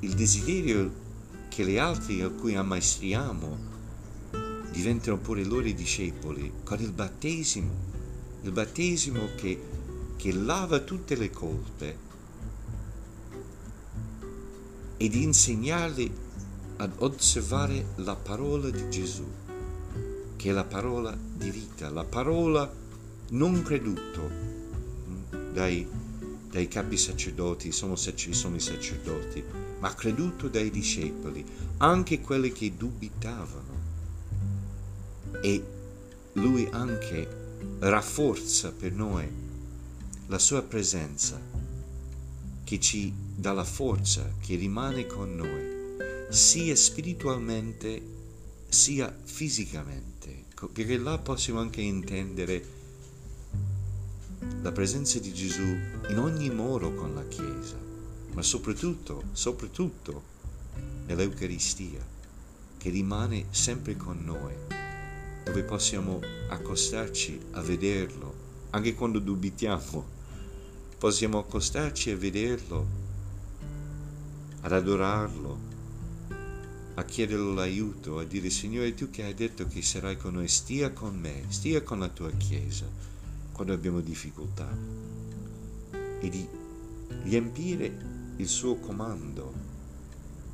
il 0.00 0.14
desiderio 0.14 1.04
che 1.48 1.64
gli 1.64 1.78
altri 1.78 2.20
a 2.20 2.28
cui 2.28 2.54
ammaestriamo 2.54 3.58
diventano 4.70 5.18
pure 5.18 5.40
i 5.40 5.46
loro 5.46 5.62
discepoli, 5.62 6.52
con 6.62 6.80
il 6.80 6.92
battesimo, 6.92 7.95
il 8.46 8.52
battesimo 8.52 9.28
che, 9.34 9.60
che 10.16 10.32
lava 10.32 10.78
tutte 10.80 11.16
le 11.16 11.30
colpe 11.30 11.98
e 14.96 15.08
di 15.08 15.22
insegnarli 15.24 16.24
ad 16.76 16.92
osservare 16.98 17.86
la 17.96 18.14
parola 18.14 18.70
di 18.70 18.88
Gesù 18.88 19.26
che 20.36 20.50
è 20.50 20.52
la 20.52 20.64
parola 20.64 21.16
di 21.16 21.50
vita, 21.50 21.90
la 21.90 22.04
parola 22.04 22.72
non 23.30 23.62
creduto 23.62 24.30
dai, 25.52 25.88
dai 26.48 26.68
capi 26.68 26.96
sacerdoti, 26.96 27.72
sono, 27.72 27.96
sono 27.96 28.54
i 28.54 28.60
sacerdoti, 28.60 29.42
ma 29.80 29.92
creduto 29.94 30.48
dai 30.48 30.70
discepoli, 30.70 31.44
anche 31.78 32.20
quelli 32.20 32.52
che 32.52 32.76
dubitavano. 32.76 33.74
E 35.42 35.64
lui 36.34 36.68
anche 36.70 37.45
rafforza 37.78 38.72
per 38.72 38.92
noi 38.92 39.28
la 40.26 40.38
sua 40.38 40.62
presenza, 40.62 41.40
che 42.64 42.80
ci 42.80 43.12
dà 43.34 43.52
la 43.52 43.64
forza, 43.64 44.28
che 44.40 44.56
rimane 44.56 45.06
con 45.06 45.34
noi, 45.36 45.74
sia 46.30 46.74
spiritualmente 46.74 48.14
sia 48.68 49.14
fisicamente, 49.24 50.44
perché 50.72 50.98
là 50.98 51.18
possiamo 51.18 51.60
anche 51.60 51.80
intendere 51.80 52.74
la 54.62 54.72
presenza 54.72 55.18
di 55.18 55.32
Gesù 55.32 55.62
in 55.62 56.18
ogni 56.18 56.50
modo 56.50 56.92
con 56.94 57.14
la 57.14 57.26
Chiesa, 57.28 57.76
ma 58.32 58.42
soprattutto, 58.42 59.24
soprattutto 59.32 60.34
nell'Eucaristia, 61.06 62.04
che 62.76 62.90
rimane 62.90 63.46
sempre 63.50 63.96
con 63.96 64.22
noi, 64.24 64.54
dove 65.46 65.62
possiamo 65.62 66.20
accostarci 66.48 67.40
a 67.52 67.60
vederlo, 67.60 68.34
anche 68.70 68.94
quando 68.94 69.20
dubitiamo, 69.20 70.04
possiamo 70.98 71.38
accostarci 71.38 72.10
a 72.10 72.16
vederlo, 72.16 72.86
ad 74.62 74.72
adorarlo, 74.72 75.58
a 76.94 77.04
chiederlo 77.04 77.54
l'aiuto, 77.54 78.18
a 78.18 78.24
dire 78.24 78.50
Signore 78.50 78.92
tu 78.94 79.08
che 79.08 79.22
hai 79.22 79.34
detto 79.34 79.68
che 79.68 79.82
sarai 79.82 80.16
con 80.16 80.34
noi, 80.34 80.48
stia 80.48 80.90
con 80.90 81.16
me, 81.16 81.44
stia 81.46 81.80
con 81.82 82.00
la 82.00 82.08
tua 82.08 82.32
Chiesa 82.32 82.86
quando 83.52 83.72
abbiamo 83.72 84.00
difficoltà 84.00 84.68
e 86.20 86.28
di 86.28 86.44
riempire 87.22 87.96
il 88.36 88.48
suo 88.48 88.76
comando, 88.76 89.52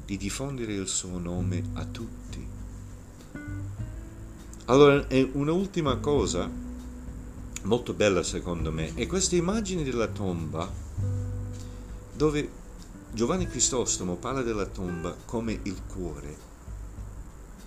di 0.04 0.18
diffondere 0.18 0.74
il 0.74 0.86
suo 0.86 1.18
nome 1.18 1.62
a 1.72 1.86
tutti. 1.86 2.61
Allora, 4.66 5.04
un'ultima 5.32 5.96
cosa 5.96 6.48
molto 7.62 7.92
bella 7.94 8.22
secondo 8.22 8.70
me 8.70 8.94
è 8.94 9.06
questa 9.06 9.34
immagine 9.34 9.82
della 9.82 10.06
tomba 10.06 10.70
dove 12.14 12.48
Giovanni 13.12 13.48
Crisostomo 13.48 14.14
parla 14.14 14.42
della 14.42 14.66
tomba 14.66 15.16
come 15.24 15.58
il 15.64 15.82
cuore, 15.86 16.36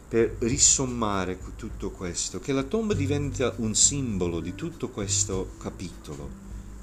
per 0.08 0.38
risommare 0.40 1.38
tutto 1.58 1.92
questo, 1.92 2.40
che 2.40 2.54
la 2.54 2.64
tomba 2.64 2.94
diventa 2.94 3.54
un 3.58 3.76
simbolo 3.76 4.40
di 4.40 4.56
tutto 4.56 4.88
questo 4.90 5.52
capitolo, 5.60 6.30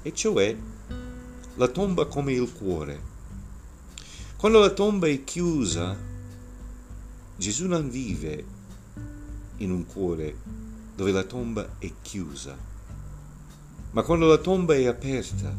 e 0.03 0.13
cioè 0.13 0.55
la 1.55 1.67
tomba 1.69 2.05
come 2.05 2.33
il 2.33 2.53
cuore. 2.53 3.01
Quando 4.37 4.59
la 4.59 4.69
tomba 4.69 5.07
è 5.07 5.23
chiusa, 5.23 5.97
Gesù 7.35 7.65
non 7.65 7.89
vive 7.89 8.52
in 9.57 9.71
un 9.71 9.85
cuore 9.85 10.35
dove 10.95 11.11
la 11.11 11.23
tomba 11.23 11.75
è 11.79 11.91
chiusa, 12.01 12.57
ma 13.91 14.01
quando 14.01 14.27
la 14.27 14.37
tomba 14.37 14.75
è 14.75 14.85
aperta 14.85 15.55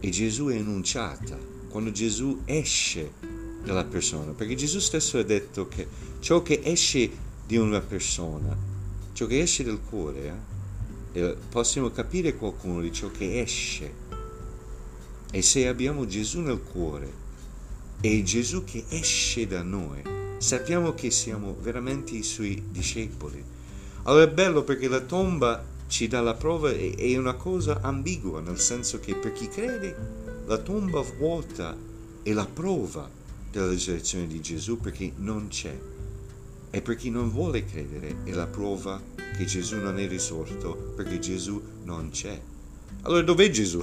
e 0.00 0.10
Gesù 0.10 0.46
è 0.46 0.56
enunciata, 0.56 1.38
quando 1.68 1.90
Gesù 1.90 2.42
esce 2.44 3.12
dalla 3.64 3.84
persona, 3.84 4.32
perché 4.32 4.54
Gesù 4.54 4.78
stesso 4.78 5.18
ha 5.18 5.22
detto 5.22 5.66
che 5.68 5.86
ciò 6.20 6.42
che 6.42 6.60
esce 6.62 7.10
di 7.46 7.56
una 7.56 7.80
persona, 7.80 8.56
ciò 9.12 9.26
che 9.26 9.40
esce 9.40 9.64
dal 9.64 9.80
cuore, 9.82 10.52
eh, 11.12 11.36
possiamo 11.48 11.90
capire 11.90 12.34
qualcuno 12.34 12.80
di 12.80 12.92
ciò 12.92 13.10
che 13.10 13.40
esce. 13.40 14.02
E 15.30 15.42
se 15.42 15.66
abbiamo 15.66 16.06
Gesù 16.06 16.40
nel 16.40 16.62
cuore 16.62 17.12
e 18.00 18.22
Gesù 18.22 18.64
che 18.64 18.84
esce 18.88 19.46
da 19.46 19.62
noi, 19.62 20.13
sappiamo 20.44 20.92
che 20.92 21.10
siamo 21.10 21.56
veramente 21.58 22.14
i 22.14 22.22
suoi 22.22 22.62
discepoli. 22.70 23.42
Allora 24.02 24.24
è 24.24 24.28
bello 24.28 24.62
perché 24.62 24.88
la 24.88 25.00
tomba 25.00 25.64
ci 25.86 26.06
dà 26.06 26.20
la 26.20 26.34
prova, 26.34 26.70
è 26.70 27.16
una 27.16 27.32
cosa 27.32 27.80
ambigua, 27.80 28.40
nel 28.40 28.60
senso 28.60 29.00
che 29.00 29.14
per 29.14 29.32
chi 29.32 29.48
crede 29.48 29.96
la 30.44 30.58
tomba 30.58 31.00
vuota 31.00 31.74
è 32.22 32.32
la 32.34 32.44
prova 32.44 33.08
della 33.50 33.70
risurrezione 33.70 34.26
di 34.26 34.42
Gesù 34.42 34.78
perché 34.78 35.12
non 35.16 35.48
c'è. 35.48 35.74
E 36.70 36.82
per 36.82 36.96
chi 36.96 37.08
non 37.08 37.30
vuole 37.30 37.64
credere 37.64 38.16
è 38.24 38.32
la 38.32 38.46
prova 38.46 39.00
che 39.38 39.46
Gesù 39.46 39.78
non 39.78 39.98
è 39.98 40.06
risorto 40.06 40.92
perché 40.94 41.20
Gesù 41.20 41.62
non 41.84 42.10
c'è. 42.10 42.38
Allora 43.02 43.22
dov'è 43.22 43.48
Gesù? 43.48 43.82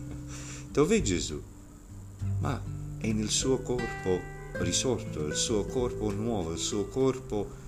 dov'è 0.72 1.02
Gesù? 1.02 1.42
Ma 2.40 2.58
è 2.96 3.12
nel 3.12 3.28
suo 3.28 3.58
corpo 3.58 4.32
risorto, 4.58 5.26
il 5.26 5.34
suo 5.34 5.64
corpo 5.64 6.10
nuovo, 6.10 6.52
il 6.52 6.58
suo 6.58 6.86
corpo 6.86 7.62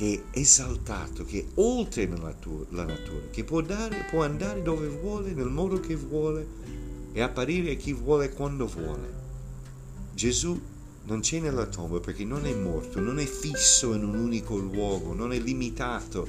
che 0.00 0.22
è 0.30 0.38
esaltato, 0.38 1.26
che 1.26 1.40
è 1.40 1.44
oltre 1.56 2.06
la 2.06 2.16
natura, 2.16 2.64
la 2.70 2.84
natura 2.84 3.20
che 3.30 3.44
può, 3.44 3.60
dare, 3.60 4.06
può 4.08 4.24
andare 4.24 4.62
dove 4.62 4.88
vuole, 4.88 5.32
nel 5.32 5.50
modo 5.50 5.78
che 5.78 5.94
vuole 5.94 6.46
e 7.12 7.20
apparire 7.20 7.72
a 7.72 7.74
chi 7.74 7.92
vuole 7.92 8.30
quando 8.30 8.66
vuole. 8.66 9.12
Gesù 10.14 10.58
non 11.04 11.20
c'è 11.20 11.40
nella 11.40 11.66
tomba 11.66 12.00
perché 12.00 12.24
non 12.24 12.46
è 12.46 12.54
morto, 12.54 12.98
non 12.98 13.18
è 13.18 13.26
fisso 13.26 13.92
in 13.92 14.04
un 14.04 14.14
unico 14.14 14.56
luogo, 14.56 15.12
non 15.12 15.34
è 15.34 15.38
limitato 15.38 16.26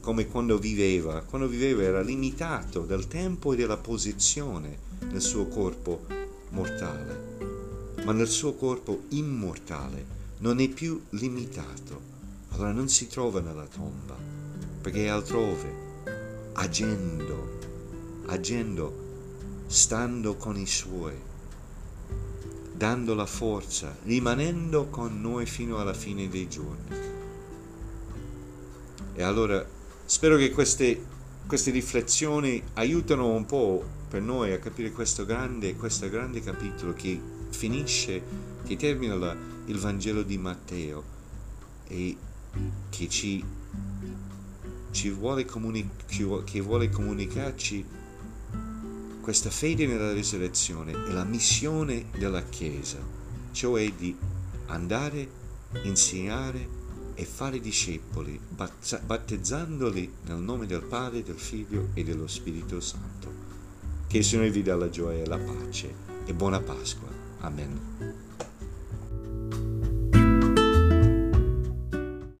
come 0.00 0.26
quando 0.26 0.58
viveva. 0.58 1.22
Quando 1.22 1.46
viveva 1.46 1.82
era 1.82 2.00
limitato 2.00 2.80
dal 2.80 3.06
tempo 3.06 3.52
e 3.52 3.56
dalla 3.56 3.76
posizione 3.76 4.78
nel 5.10 5.22
suo 5.22 5.46
corpo 5.46 6.06
mortale, 6.50 7.55
ma 8.06 8.12
nel 8.12 8.28
suo 8.28 8.54
corpo 8.54 9.02
immortale 9.08 10.14
non 10.38 10.60
è 10.60 10.68
più 10.68 11.02
limitato. 11.10 12.14
Allora 12.50 12.70
non 12.70 12.88
si 12.88 13.08
trova 13.08 13.40
nella 13.40 13.66
tomba, 13.66 14.16
perché 14.80 15.06
è 15.06 15.08
altrove, 15.08 16.52
agendo, 16.52 17.58
agendo, 18.26 18.94
stando 19.66 20.36
con 20.36 20.56
i 20.56 20.66
suoi, 20.66 21.16
dando 22.72 23.14
la 23.16 23.26
forza, 23.26 23.96
rimanendo 24.04 24.86
con 24.86 25.20
noi 25.20 25.44
fino 25.44 25.78
alla 25.78 25.92
fine 25.92 26.28
dei 26.28 26.48
giorni. 26.48 26.96
E 29.14 29.22
allora 29.24 29.66
spero 30.04 30.36
che 30.36 30.52
queste, 30.52 31.04
queste 31.44 31.72
riflessioni 31.72 32.62
aiutano 32.74 33.34
un 33.34 33.46
po' 33.46 33.84
per 34.08 34.22
noi 34.22 34.52
a 34.52 34.60
capire 34.60 34.92
questo 34.92 35.24
grande, 35.24 35.74
questo 35.74 36.08
grande 36.08 36.40
capitolo 36.40 36.92
che 36.92 37.34
finisce, 37.50 38.22
che 38.64 38.76
termina 38.76 39.36
il 39.66 39.78
Vangelo 39.78 40.22
di 40.22 40.38
Matteo 40.38 41.04
e 41.88 42.16
che 42.90 43.08
ci, 43.08 43.44
ci 44.90 45.10
vuole, 45.10 45.44
comunic- 45.44 46.44
che 46.44 46.60
vuole 46.60 46.88
comunicarci 46.88 47.84
questa 49.26 49.50
fede 49.50 49.88
nella 49.88 50.12
risurrezione 50.12 50.92
è 50.92 51.10
la 51.10 51.24
missione 51.24 52.06
della 52.16 52.44
Chiesa, 52.44 52.98
cioè 53.50 53.92
di 53.92 54.16
andare, 54.66 55.28
insegnare 55.82 56.68
e 57.12 57.24
fare 57.24 57.58
discepoli, 57.58 58.38
battezzandoli 59.04 60.12
nel 60.26 60.36
nome 60.36 60.66
del 60.66 60.82
Padre, 60.82 61.24
del 61.24 61.40
Figlio 61.40 61.88
e 61.94 62.04
dello 62.04 62.28
Spirito 62.28 62.78
Santo. 62.78 63.32
Che 64.06 64.18
il 64.18 64.24
Signore 64.24 64.50
vi 64.50 64.62
dà 64.62 64.76
la 64.76 64.90
gioia 64.90 65.24
e 65.24 65.26
la 65.26 65.38
pace 65.38 65.92
e 66.24 66.32
buona 66.32 66.60
Pasqua. 66.60 67.05
아멘. 67.40 68.25